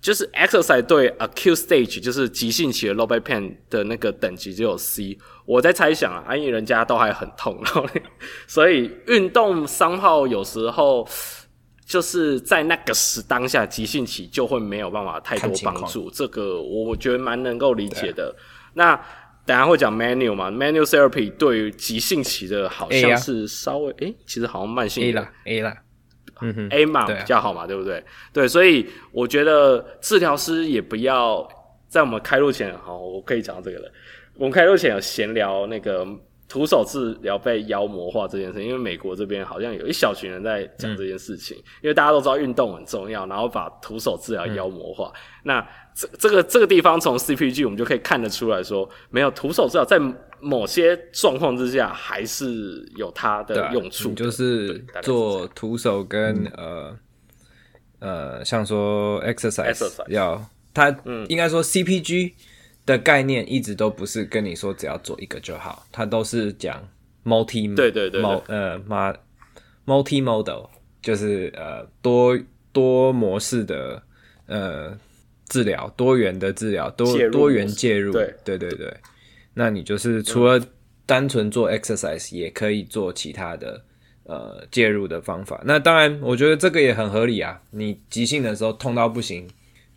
[0.00, 5.18] 就是 exercise 对 acute stage，就是急性期的 low back pain 的那个等级只有 C。
[5.44, 7.86] 我在猜想啊，因为人家都还很痛，然后
[8.46, 11.08] 所以运动伤号有时候
[11.84, 16.10] 就是在那个时当下急性期就会没有办法太多帮助。
[16.10, 18.34] 这个我觉得蛮能够理解的。
[18.74, 19.00] 那。
[19.50, 25.76] 等下会讲 manual 嘛，manual therapy 对于急性期的好像是稍微诶、啊欸，其实好像慢性 A 啦 A 啦，
[26.40, 28.00] 嗯哼 A 嘛比较好嘛，对不对？
[28.32, 31.44] 对，所以我觉得治疗师也不要
[31.88, 33.92] 在我们开路前，好，我可以讲到这个了。
[34.36, 36.06] 我们开路前有闲聊那个
[36.48, 45.68] 徒手治疗被妖魔化这件事，因为美国这边好像有一小群人在讲这件事情，嗯、因为大家都知道运动很重要，然后把徒手治疗妖魔化，嗯、那。
[45.94, 49.98] 这这个这个地方从 CPG 我们就可以看得出来说，没有徒手至少在
[50.40, 54.30] 某些状况之下还是有它的用处的，就。
[54.30, 56.96] 是做徒手跟呃
[57.98, 62.32] 呃，像说 exercise, exercise 要它，嗯，应该说 CPG
[62.86, 66.82] 的概念一直都不是跟你说只要做一个就好，它都是讲
[67.24, 68.40] multi 对对对，对。
[68.48, 68.80] 呃
[69.84, 70.64] multi model
[71.02, 72.38] 就是呃多
[72.72, 74.02] 多模式的
[74.46, 74.96] 呃。
[75.50, 78.90] 治疗多元的治疗，多多元介入，对对对对。
[79.52, 80.58] 那你就是除了
[81.04, 83.84] 单纯做 exercise，也可以做其他的
[84.24, 85.60] 呃介入的方法。
[85.66, 87.60] 那当然，我觉得这个也很合理啊。
[87.70, 89.46] 你急性的时候痛到不行，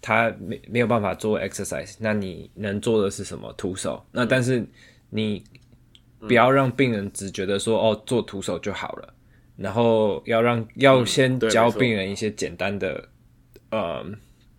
[0.02, 3.54] 他没没有办法做 exercise，那你能做的是什么？
[3.56, 4.04] 徒手。
[4.12, 4.66] 那但是
[5.12, 5.44] 你
[6.20, 9.14] 不要让病人只觉得说哦，做徒手就好了。
[9.56, 13.08] 然后要让要先教病人一些简单的、
[13.70, 14.06] 嗯、呃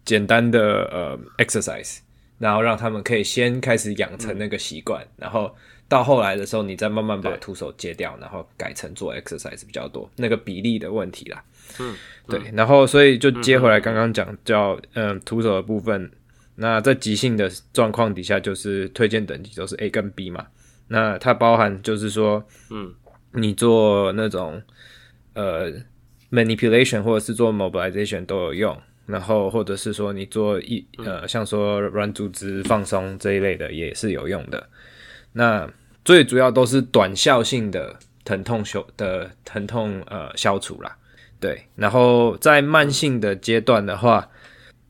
[0.05, 1.99] 简单的呃 exercise，
[2.39, 5.55] 然后让他们可以先开始养成那个习惯，嗯、然后
[5.89, 11.43] 到后来的时候，你再慢慢把徒手戒掉，然后改成做 exercise 比较多，那个比例的问题啦。
[11.79, 11.95] 嗯，
[12.29, 16.11] 对，然后所以就接回来刚刚讲叫嗯徒手的部分。
[16.57, 20.47] 那在急性的状况底下，就是推荐等级都是 A 跟 B 嘛。
[20.87, 22.95] 那它包含就是说，嗯，
[23.33, 24.63] 你做那种
[25.33, 25.73] 呃
[26.31, 28.83] manipulation 或者是做 mobilization 都有用。
[29.07, 34.69] 然后或者是说你做一呃像说软组织放松这一类的也是有用的。
[35.33, 35.69] 那
[36.05, 40.97] 最主要都是短效性的疼痛消的疼痛呃消除啦。
[41.41, 44.29] 对，然后在慢性的阶段的话。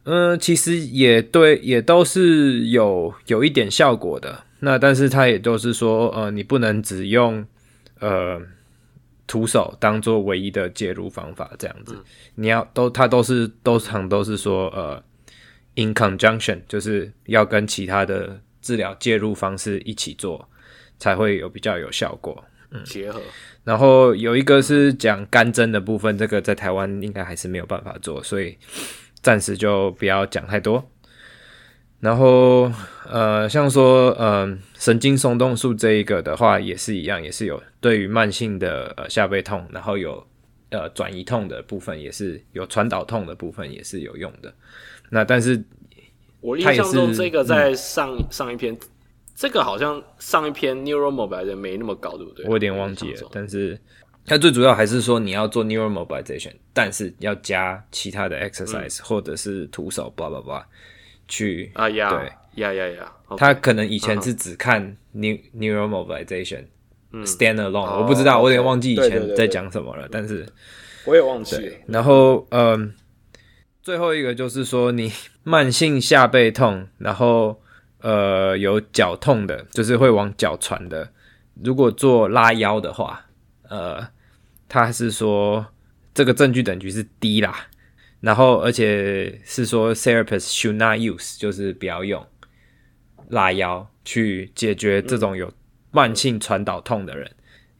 [0.06, 4.38] 嗯、呃，其实也对，也都是有有一点效果的。
[4.60, 7.42] 那但是它也都是说，呃，你不能只用
[8.00, 8.38] 呃
[9.26, 11.94] 徒手当做唯一的介入方法，这样子。
[11.96, 15.02] 嗯、你要都，他都是都常都是说，呃
[15.74, 20.48] ，in conjunction，就是要跟其他的治疗介入方式一起做，
[20.98, 22.44] 才会有比较有效果。
[22.70, 23.20] 嗯，结合。
[23.64, 28.56] 然后有一个是讲干针的部分，这个在台湾应该还是没有办法做，所以。
[29.22, 30.86] 暂时就不要讲太多，
[32.04, 32.70] 然后
[33.08, 40.22] 呃，像说呃神经松动术这一个的话，也是一样，也是有对于慢性的呃下背痛，然后有
[40.68, 44.52] 呃转移痛的部分，也是有传导痛的部分，也是有用的。
[45.08, 45.64] 那但是
[46.42, 48.76] 我印象中这个在上、嗯、上一篇，
[49.34, 52.44] 这个好像上一篇 Neuromobilizer 没那么高，对不对？
[52.44, 53.80] 我有点忘记了，但是。
[54.26, 60.64] 它最主要还是说你要做 neural mobilization，但是要加其他的 exercise、嗯、或者是徒手，blah blah blah，
[61.28, 62.32] 去啊呀，对。
[62.62, 66.64] 呀呀呀，他可能以前是只看 new neural mobilization
[67.24, 70.46] stand alone，我不知道，我有点忘记以前在讲什么了，但是
[71.04, 71.76] 我也忘记了。
[71.88, 72.94] 然后嗯，
[73.82, 77.60] 最后一个就是说你慢性下背痛，然后
[78.02, 81.10] 呃有脚痛的，就是会往脚传的，
[81.60, 83.26] 如果做拉腰的话，
[83.68, 84.06] 呃。
[84.66, 85.64] 他是说
[86.14, 87.66] 这个证据等级是低啦，
[88.24, 92.26] 然后而且是说 therapist should not use，就是不要用
[93.28, 95.52] 拉腰去解决这种有
[95.90, 97.30] 慢性传导痛的人，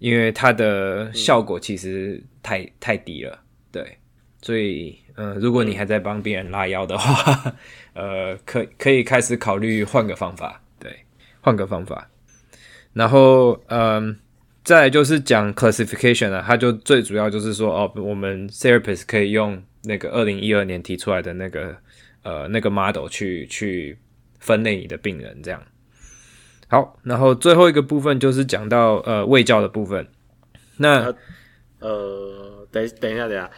[0.01, 3.41] 因为它的效果其实太太低了。
[3.73, 3.97] 对，
[4.43, 7.55] 所以嗯、如果你还在帮病人拉腰的话，
[7.95, 10.95] 呃，可可以开始考虑换个方法，对，
[11.41, 12.11] 换个方法，
[12.93, 14.19] 然后嗯。
[14.65, 21.77] 再来就是讲 classification 了，它就最主要就是说，哦，我们 therapist 可以用那个二零一二年提出来的那个
[22.23, 23.99] 呃那个 model 去去
[24.39, 25.63] 分类你的病人这样。
[26.69, 30.09] 好，然后最后一个部分就是讲到呃卫教的部分。
[30.79, 31.15] 那
[31.81, 33.51] 呃，等等一下，等一下，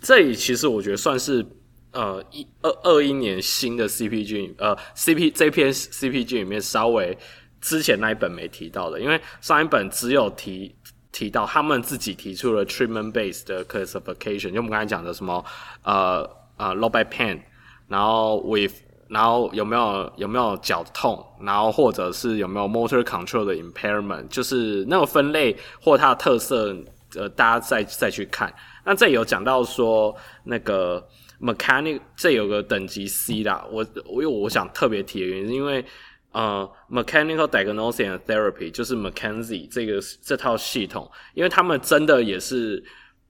[0.00, 1.44] 这里其实我觉得算是
[1.90, 7.18] 呃一二二一年新的 CPG 呃 CP 这篇 CPG 里面稍微。
[7.64, 10.74] 之前那一本没提到的，因为上一本只有提
[11.10, 15.42] 提到他们自己提出了 treatment based 的 classification，就我们刚才讲的什么
[15.82, 17.40] 呃呃 low back pain，
[17.88, 18.74] 然后 with
[19.08, 26.76] 然后有没有有没有脚痛，然后或者是有没有 motor control 的 impairment，就是那个分类或它的特色，
[27.16, 28.54] 呃，大家再再去看。
[28.84, 31.02] 那这有讲到说那个
[31.40, 35.82] mechanic，这有个等级 C 啦，我我因为我想特别提的原因是因为。
[36.34, 42.82] 呃、，mechanical diagnosis and therapy 就是 McKenzie 这个这套系统，因为他们真的也是，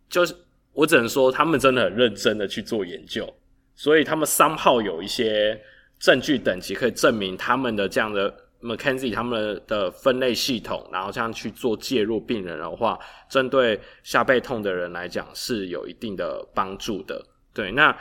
[0.09, 0.35] 就是
[0.73, 3.31] 我只能说他们真的很认真的去做研究，
[3.75, 5.61] 所以他们三号有一些
[5.99, 17.23] 证据等级可以证明他们的这样的 McKenzie 他们的分类系统，然后这样去做介入病人的话，针对下背痛的人来讲是有一定的帮助的。
[17.55, 17.97] 对，那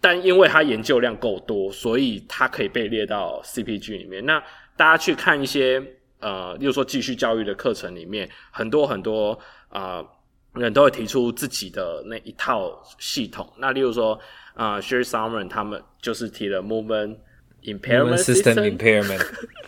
[0.00, 4.24] 但因为它研究量够多，所以它可以被列到 CPG 里面。
[4.24, 4.42] 那
[4.78, 5.78] 大家去看一些
[6.20, 9.38] 呃，例如说继续教育的课程里面，很多很多
[9.68, 10.08] 啊、呃、
[10.54, 13.46] 人都会提出自己的那一套系统。
[13.58, 14.18] 那例如说
[14.54, 17.18] 啊、呃、Sherry Solomon 他们就是提了 Movement
[17.64, 18.78] Impairment System, System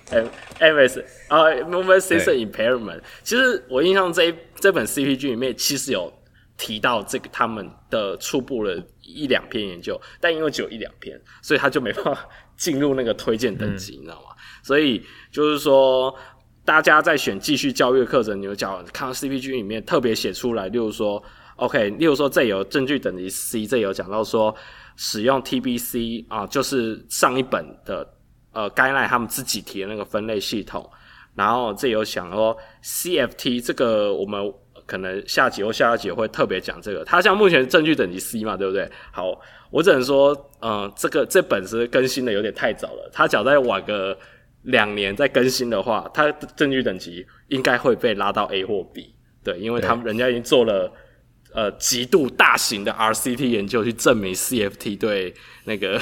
[0.09, 3.03] Impairment，MS 啊 Movement System Impairment。
[3.23, 6.11] 其实我印象这一这本 CPG 里面其实有。
[6.59, 14.29] 提到这个他们的初步的一两篇研究，但因为只有一两篇，所以他就没办法进入那个推荐等级，你知道吗？
[14.63, 16.15] 所以就是说，
[16.65, 21.23] 大家在选继续教育课程，你就讲看 CPG 里面特别写出来，例如说
[21.57, 24.55] ，OK，例如说这有证据等级 C，这有讲到说
[24.97, 28.07] 使用 TBC 啊，就是上一本的
[28.53, 30.91] 呃盖奈他们自己提的那个分类系统，
[31.35, 34.53] 然后这有想说 CFT 这个我们。
[34.87, 37.05] 可能下集或下下集会特别讲这个。
[37.05, 38.89] 它像目前证据等级 C 嘛，对不对？
[39.13, 39.39] 好，
[39.71, 40.33] 我只能说，
[40.63, 43.11] 嗯，这个这本是更新的有点太早了。
[43.13, 44.17] 它只要再晚个
[44.63, 49.13] 两年再更新的话，它的证据等级应该会被拉到 A 或 B。
[49.43, 50.93] 对，因为他们人家已经做了
[51.53, 55.35] 呃极度大型的 RCT 研究，去证明 CFT 对
[55.65, 56.01] 那个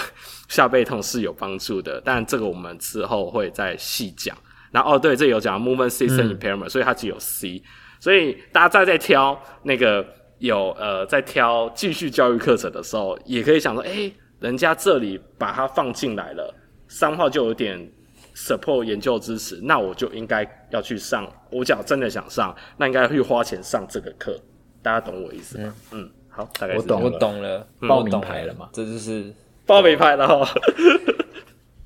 [0.49, 2.01] 下背痛是有帮助的。
[2.05, 4.37] 但这个我们之后会再细讲。
[4.70, 7.62] 然后哦，对，这有讲 movement system impairment，、嗯、所以它只有 C。
[8.05, 10.05] 所以大家在在挑那个
[10.36, 16.55] 有呃在挑继续教育课程的时候，也可以想说，哎，人家这里把它放进来了，
[16.86, 17.90] 三号就有点
[18.36, 21.26] support 研究支持，那我就应该要去上。
[21.50, 24.38] 我讲真的想上，那应该会花钱上这个课。
[24.82, 25.74] 大家懂我意思吗？
[25.92, 28.68] 嗯，嗯，好，大概我懂，我懂了，报名牌了嘛？
[28.70, 29.32] 这就是
[29.64, 30.55] 报名牌了哈。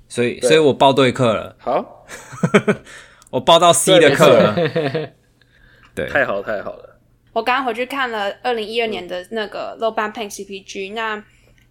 [0.08, 1.54] 所以，所以我报对课了。
[1.60, 2.04] 好，
[3.30, 5.12] 我报到 C 的课了。
[5.98, 6.98] 对，太好，太好了。
[7.32, 11.22] 我刚刚回去看了二零一二年的那个 low back pain CPG，那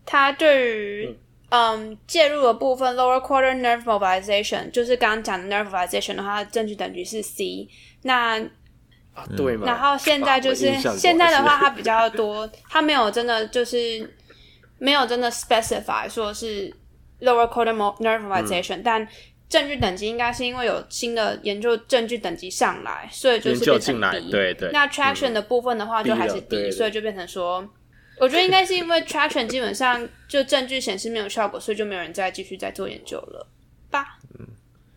[0.05, 1.17] 它对于
[1.49, 7.67] 嗯介入的部分 lower quarter nerve mobilization，就是刚刚讲的 nerve mobilization 的话，证据等级是 C。
[8.03, 8.39] 那
[9.13, 9.65] 啊，对嘛？
[9.65, 14.15] 然后现在就是现在的话，它比较多，它没有真的就是
[14.77, 16.73] 没有真的 specify 说是。
[17.19, 19.07] Lower quarter nerve mobilization，、嗯、但
[19.49, 24.29] 证据等级应该是因为有新的研究证据等级上来，所以就是变成 D。
[24.29, 24.69] 对对。
[24.73, 27.65] 那 traction 的部分的话，就还是对所以就变成说，
[28.19, 33.47] 我觉得应该是因为 traction 基本上就证据显示没有效果，所以就没有人再继续再做研究了
[33.89, 34.19] 吧？
[34.37, 34.45] 嗯，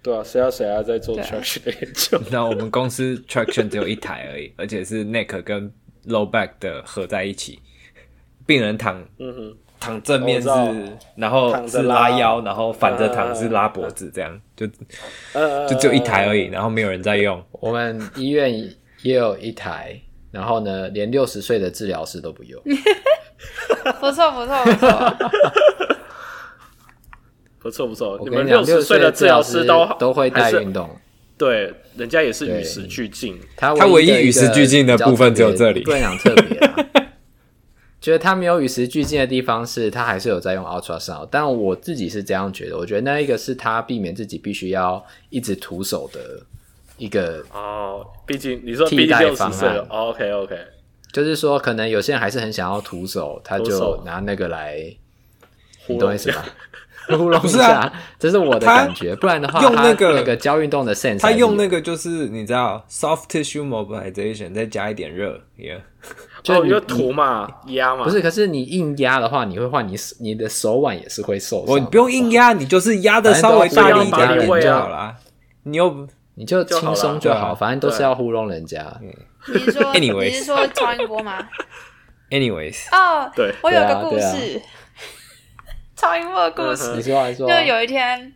[0.03, 2.20] 对啊，谁要谁要在做 traction 的研究？
[2.32, 5.72] 那我们公司 traction 只有一台而已，而且是 neck 跟
[6.07, 7.61] low back 的合在一起，
[8.46, 9.07] 病人躺。
[9.81, 10.49] 躺正面是，
[11.16, 14.66] 然后是拉腰，然后反着躺是拉脖子，这样就
[15.66, 17.43] 就只有一台而已，然后没有人在用。
[17.53, 18.53] 我们医院
[19.03, 19.99] 也有一台，
[20.31, 22.62] 然后呢，连六十岁的治疗师都不用。
[23.99, 25.16] 不错不错不错，
[27.59, 28.20] 不错不错。
[28.22, 30.91] 你们六十岁的治疗师都都会带运动，
[31.39, 33.41] 对，人家也是与时俱进。
[33.57, 36.61] 他唯一与时俱进的部分只有这里，不能讲特别。
[38.01, 42.78] 觉得他没有与时俱进的地方是，他还是有在用 ultrasound，但我自己是这样觉得。
[42.78, 46.40] 我觉得那一个是他避免自己必须要一直徒手的
[46.96, 49.78] 一个哦，毕竟你说替代方案。
[49.88, 50.57] OK OK，
[51.12, 54.78] 就是说可能有些人还是很想要徒手，他就拿那个来，
[55.86, 56.44] 你懂意思吧？
[57.09, 59.16] 糊弄一下， 这是我的感觉。
[59.16, 65.80] 不然的话，用那个那个教运动的 sense，他用那个就是你知道 soft tissue mobilization，再加一点热，yeah。
[66.43, 68.20] 就你就涂嘛，压嘛，不是？
[68.20, 71.74] 可是你硬压的话，你会换你你的手腕也是会受伤。
[71.74, 75.14] 我不用硬压，你就是压的稍微大力一点点就好了。
[75.64, 78.86] 你又你就轻松就好，反正都是要糊弄人家。
[79.47, 81.47] 你是说你是说超音波吗？
[82.30, 84.62] Anyways，哦，对，我有个故事，
[85.95, 86.95] 超音波的故事。
[86.97, 88.32] 你说，你说，就有一天，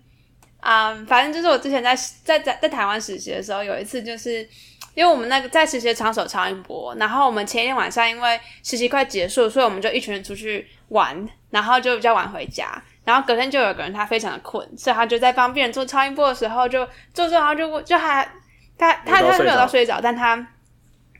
[0.61, 4.47] 嗯，反正就是我之前在在在在台湾实习的时候，有一次就是。
[4.95, 12.83] 因为我们那个在实习的场所超音波，然后我们前一天晚上因为实习快结束，所以我们就一群人出去玩，然后就比较晚回家。
[13.05, 18.27] 然后隔天就有个人他非常的困，所以他就在帮病人做超音波的时候就做做，然后就就还
[18.79, 20.47] 他他他没有到睡着，但他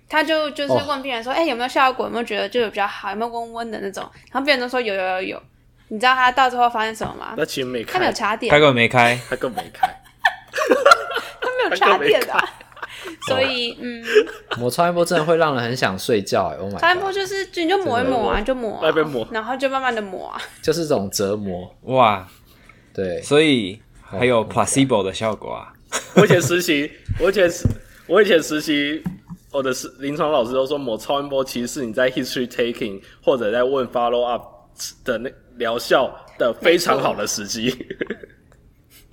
[0.09, 2.07] 他就就是问病人说：“哎、哦欸，有没有效果？
[2.07, 3.11] 有没有觉得就有比较好？
[3.11, 4.03] 有没有温温的那种？”
[4.33, 5.43] 然后病人都说有有有有。
[5.89, 7.35] 你知道他到最后发现什么吗？
[7.37, 9.87] 那其实没开，他没有插电，他根本没开，他根本没开，
[11.41, 12.49] 他没有插电的。
[13.29, 14.05] 所以，嗯，
[14.59, 22.27] 抹超音波真的会让人很想睡觉哎！Oh my 超音波就是你就抹一抹啊，就抹，抹，然后就慢慢的抹啊，就是这种折磨哇。
[22.93, 25.73] 对，所以还有 placebo 的效果啊。
[26.17, 26.91] 我以前实习，
[27.21, 27.65] 我以前实，
[28.07, 29.03] 我以前实习，
[29.51, 34.45] 我的是临床老师都说抹超音波其实是你在 history taking 或者在问 follow up
[35.05, 37.87] 的那疗效的非常好的时机。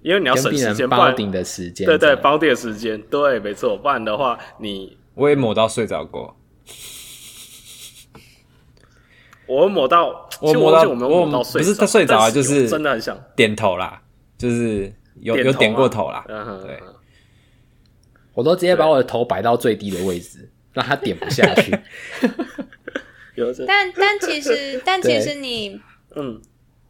[0.03, 6.35] 因为你要省时间，包顶的时间，对对，绑定的时间，对，没错，不然的话，你我也抹到睡着过，
[9.45, 14.01] 我抹到，我抹到，我抹到睡，不是他睡着啊，就是真的很想点头啦，
[14.39, 16.25] 就是有有点过头啦，
[16.65, 16.79] 对，
[18.33, 21.71] 我都直接把我的头摆到最低的位置， 让他点不下去。
[23.67, 25.79] 但但其实，但其实你，
[26.15, 26.41] 嗯，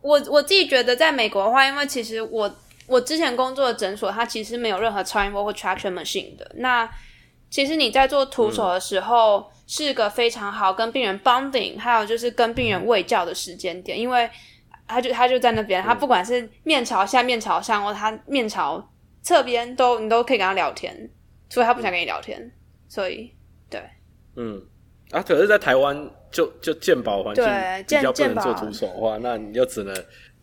[0.01, 2.55] 我我自己觉得，在美国的话，因为其实我。
[2.91, 6.51] 我之前工作的诊所，它其实没有任何超音波或 traction machine 的。
[6.55, 6.89] 那
[7.49, 14.29] 其实你在做徒手的时候，嗯、是个非常好跟病人 bonding，还有就是跟病人喂教的时间点，因为
[14.87, 18.85] 他就他就在那边，他不管是面朝下、面朝上，或他面朝
[19.21, 21.09] 侧边，都你都可以跟他聊天，
[21.49, 22.51] 除非他不想跟你聊天。
[22.89, 23.33] 所以，
[23.69, 23.81] 对，
[24.35, 24.61] 嗯，
[25.11, 27.45] 啊，可是，在台湾就就健保环境
[27.87, 29.95] 比较不能做徒手的话，那你就只能，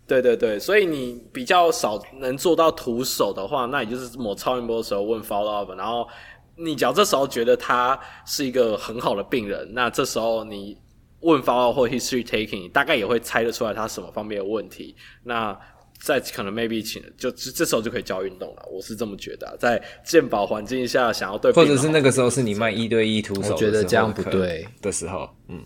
[0.09, 6.09] 对对对，所以你比较少能做到徒手的话，那你就是摸超音波的时候问 follow up，然后
[6.57, 7.97] 你只要这时候觉得他
[8.27, 10.77] 是一个很好的病人，那这时候你
[11.21, 15.57] 问 follow up 或 history taking，大概也会猜得出来他什么方面的问题，那。
[16.01, 19.57] 在可能 maybe 请就这时候就可以教运动了，我是这么觉得。
[19.59, 25.61] 在健保环境下，想要对，或者是那个时候是你卖一对一徒手，我觉得这样不对的时候，嗯，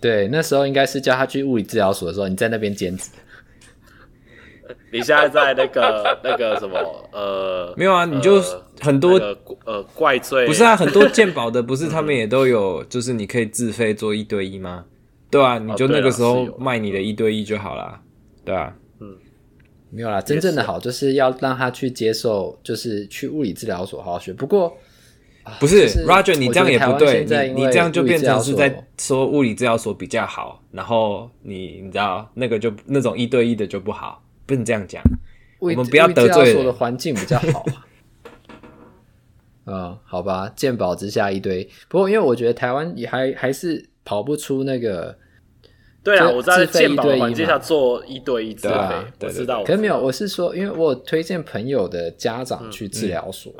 [0.00, 3.10] 对，那时候应该是叫他去物理治疗所的时候，你在那边兼职。
[4.92, 6.78] 你现在在那个 那个什么
[7.12, 8.42] 呃，没有啊，你就
[8.80, 14.84] 很多、呃那个、呃怪罪，不是啊， 很多鉴宝的不是他们也都有，就是你可以自费做一对一吗？
[15.30, 18.00] 对啊，你就那个时候卖你的一对一就好啦，
[18.44, 18.74] 对啊。
[19.00, 19.16] 嗯
[19.94, 24.32] 没有啦，真正的好就是要让他去接受，就是去物理治疗所好好学。
[24.32, 24.74] 不过，
[25.60, 35.02] 不是、就是、Roger，你这样也不对，你你这样就变成是在说物理治疗所比较好，然后你你知道那个就那种一对一的就不好，不能这样讲。
[35.58, 36.52] 我们不要得罪。
[36.54, 37.64] 所的环境比较好。
[39.64, 41.68] 嗯，好吧，鉴宝之下一堆。
[41.88, 45.16] 不过，因为我觉得台湾也还还是跑不出那个。
[46.02, 49.62] 对啊，我在鉴宝环境下做一对一自费，啊、我知道。
[49.62, 53.52] 可是没有，我是说，因为我有推荐朋友的家长去治疗所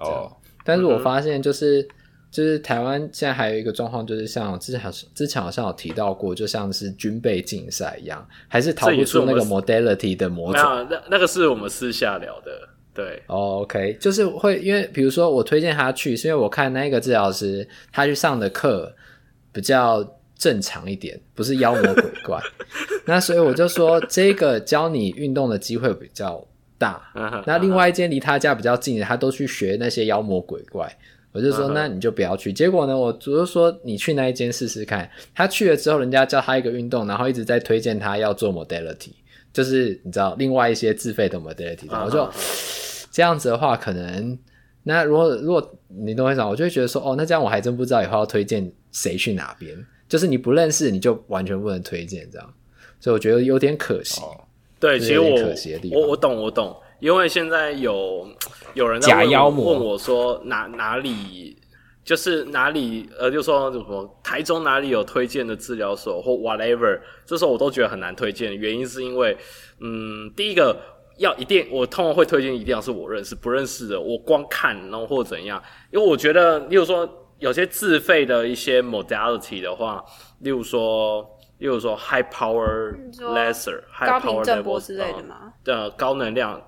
[0.65, 1.89] 但是我发现就是、嗯、
[2.33, 10.83] 就是台湾现在还有一个状况，就是像之前之前好像有提到过，就像是军备竞赛一样，还是逃不出那个 modality 的魔爪。
[10.91, 13.23] 那那个是我们私下聊的，对。
[13.29, 18.93] Oh, OK，就是会因为比如说我推荐他去，是因为我看那个治疗师他去上的课
[19.53, 20.19] 比较。
[20.35, 22.37] 正常一点，不是妖魔鬼怪。
[23.07, 26.45] 那所以我就说，这个教你运动的机会比较
[26.77, 27.01] 大。
[27.47, 30.93] 那另外一间离他家比较近的，他都去学那些妖魔鬼怪。
[31.33, 32.53] 我就说，那你就不要去。
[32.53, 35.11] 结果呢，我只是说你去那一间试试看。
[35.35, 39.13] 他去了之后，人家教他一个运动，然后一直在推荐他要做 modality，
[39.53, 41.87] 就是你知道另外一些自费的 modality。
[42.05, 42.29] 我就
[43.11, 44.39] 这样子的话，可能
[44.83, 49.75] 那如果如果你懂我意思，我就会觉得说，哦，那这样我还真不知道以后要推荐谁去哪边。
[50.09, 52.55] 就是你不认识，你就完全不能推荐这样，
[53.01, 54.21] 所以我觉得有点可惜。
[54.21, 54.37] 哦、
[54.79, 55.31] 对，其实我
[55.93, 58.25] 我我懂我懂，因为现在有
[58.75, 61.61] 有人在问，假妖魔问我说哪哪里
[62.05, 69.37] 就是哪里呃，就说什么台中哪里有推荐的治疗所或 whatever，这时候我都觉得很难推荐，原因是因为
[69.81, 70.81] 嗯，第一个
[71.19, 77.19] 要一定我通常会推荐一定要是我认识，不认识的我光看然后或怎样，因为我觉得，例如说。
[77.39, 80.01] 有些自费的一些 modality 的话，
[80.43, 81.29] 例如说，
[81.59, 85.53] 例如说 high power laser，high power 震波之类的吗？
[85.65, 86.63] 的、呃、高能量，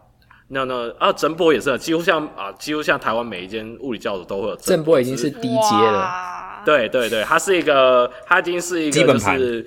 [0.49, 6.63] 那那啊，震波也是，几乎像啊，几乎像台湾每一间物理教室都会有震波，已经是低阶了。
[6.65, 9.67] 对对对，它是一个，它已经是一个就是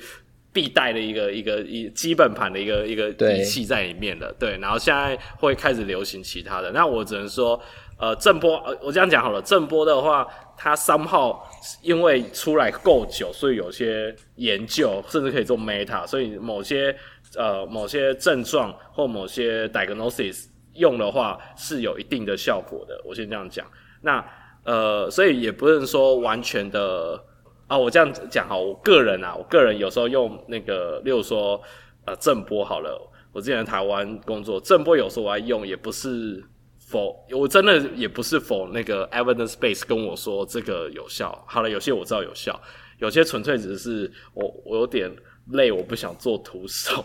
[0.54, 4.34] 必带的一个一个一基本盘的一个一个仪器在里面的。
[4.40, 6.72] 对，然后现在会开始流行其他的。
[6.72, 7.60] 那我只能说，
[8.00, 10.28] 呃，震波，呃，我这样讲好了，震波的话。
[10.60, 11.38] 它 somehow
[11.84, 16.96] 因为出来够久，所以有些研究甚至可以做 meta，所以某些
[17.36, 20.46] 呃某些症状或某些 diagnosis
[20.78, 23.02] 用的话是有一定的效果的。
[23.06, 23.66] 我先这样讲。
[24.02, 24.24] 那
[24.64, 27.22] 呃，所以也不能说完全的
[27.68, 27.78] 啊。
[27.78, 31.62] 我这样讲哈，我个人啊，我个人有时候用那个，例如说
[32.06, 33.12] 呃震波好了。
[33.34, 36.44] 我之前在台湾工作，震波有时候我还用，也不是。
[36.90, 41.38] 否，我真的也不是否那个 evidence base 跟我说这个有效。
[41.46, 42.58] 好了，有些我知道有效，
[43.00, 45.12] 有些纯粹只是我我有点
[45.52, 47.04] 累，我不想做徒手。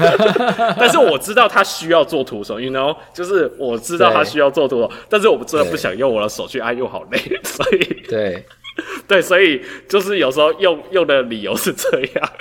[0.78, 8.44] 但是我知道他需要做徒手，you know，就是我知道他需要做徒手，但是我真的不想用我的手去按，又好累，所以对
[9.08, 12.32] 对，所以就是有时候用用的理由是这样。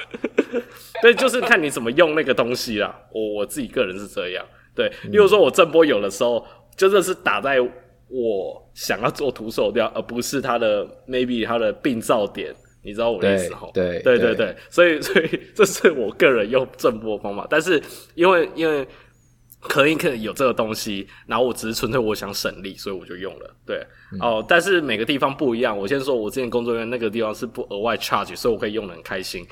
[1.01, 2.95] 对，就是看你怎么用那个东西啦。
[3.11, 4.45] 我我自己个人是这样。
[4.75, 6.45] 对，例如说我震波有的时候。
[6.77, 7.59] 真的是打在
[8.07, 13.71] 我想要做徒手掉，而不是他的 maybe 他的病灶点，你知道我的意思吼？
[13.73, 17.81] 对对对所以 所以这是我个人用震波方法，但是
[18.15, 18.87] 因为因为
[19.59, 23.55] 可以可以有这个东西，然后我只是纯粹我想省力，所以我就用了。
[23.65, 25.77] 对、嗯、哦，但是每个地方不一样。
[25.77, 29.45] 我先说我之前工作人员那个地方是不额外 charge，所以我可以用的很开心。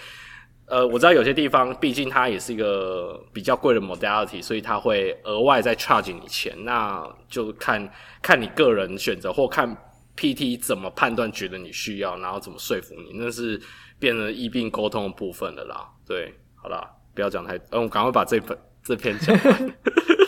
[0.66, 9.76] 呃，我知道有些地方，毕竟它也是一个比较贵的 modality，所以它会额外再 charge 你钱，那就看看你个人选择，或看
[10.20, 13.60] PT 怎么判断，觉得你需要，然后怎么说服你，那是
[13.98, 15.88] 变成医病沟通的部分了啦。
[16.06, 19.74] 对，好啦，不要讲太，嗯，我赶快把这本这篇讲完。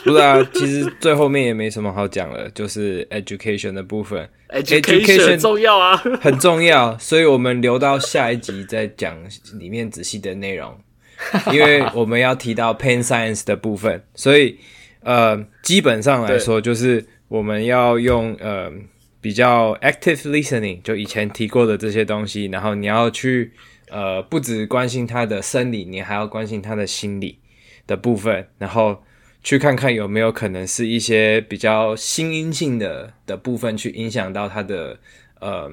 [0.04, 9.16] 不是啊，其实最后面也没什么好讲了，就是 education 的部分，education 很重要啊，很重要，所以我们留到下一集再讲
[9.60, 10.76] 里面仔细的内容，
[11.54, 14.58] 因为我们要提到 pain science 的部分，所以
[15.02, 18.72] 呃，基本上来说就是我们要用呃
[19.22, 23.54] 比较 active listening，就以前提过的这些东西，然后你要去
[23.90, 27.40] 呃不只关心他的生理，你还要关心他的心理
[27.88, 29.02] 的部分，然后。
[29.44, 35.00] 去看看有没有可能是一些比较心因性的的部分，去影响到他的
[35.40, 35.68] 呃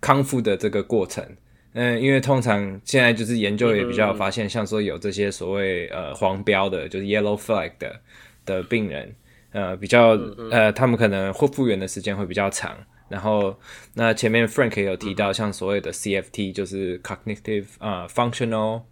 [0.00, 1.26] 康复的这个过程。
[1.72, 8.00] 嗯，因为通常现在就是研究也比较发现，像说有这些所谓呃黄标的，就是 yellow flag 的
[8.46, 9.12] 的病人，
[9.54, 10.10] 呃比较
[10.50, 12.76] 呃他们可能会复原的时间会比较长。
[13.08, 13.58] 然后
[13.94, 18.82] 那前面 Frank 也有提到，像所谓的 CFT，就是 cognitive 啊、uh, functional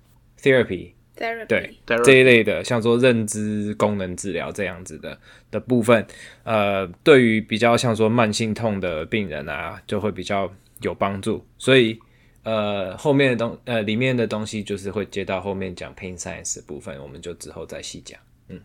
[0.40, 0.92] therapy。
[1.14, 1.46] Therapy.
[1.46, 5.18] 对这一类的，像说认知功能治疗这样子的
[5.50, 6.06] 的部分，
[6.42, 10.50] 呃，对于比较像说慢性痛的病人啊，就会比较
[10.80, 11.44] 有帮助。
[11.58, 11.98] 所以，
[12.44, 18.18] 呃，后面的东呃里面的东西就是会接到后面讲 pain science 的部分，我们就之后再细讲。
[18.48, 18.60] 嗯，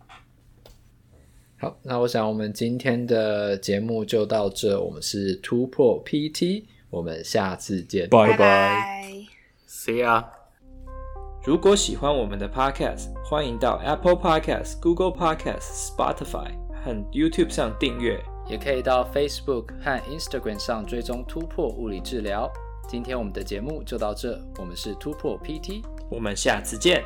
[1.60, 9.02] 好，那我想我们今天的节目就到这，我们是突破 PT，我们下次见，拜拜
[9.68, 10.24] ，See ya。
[11.44, 16.52] 如果喜欢我们的 Podcast，欢迎到 Apple Podcast、Google Podcast、Spotify
[16.84, 22.48] 和 YouTube 上订阅，也可以到 Facebook 和 Instagram 上追踪突破物理治疗。
[22.86, 27.02] 今天我们的节目就到这，我们是突破 PT，我们下次见。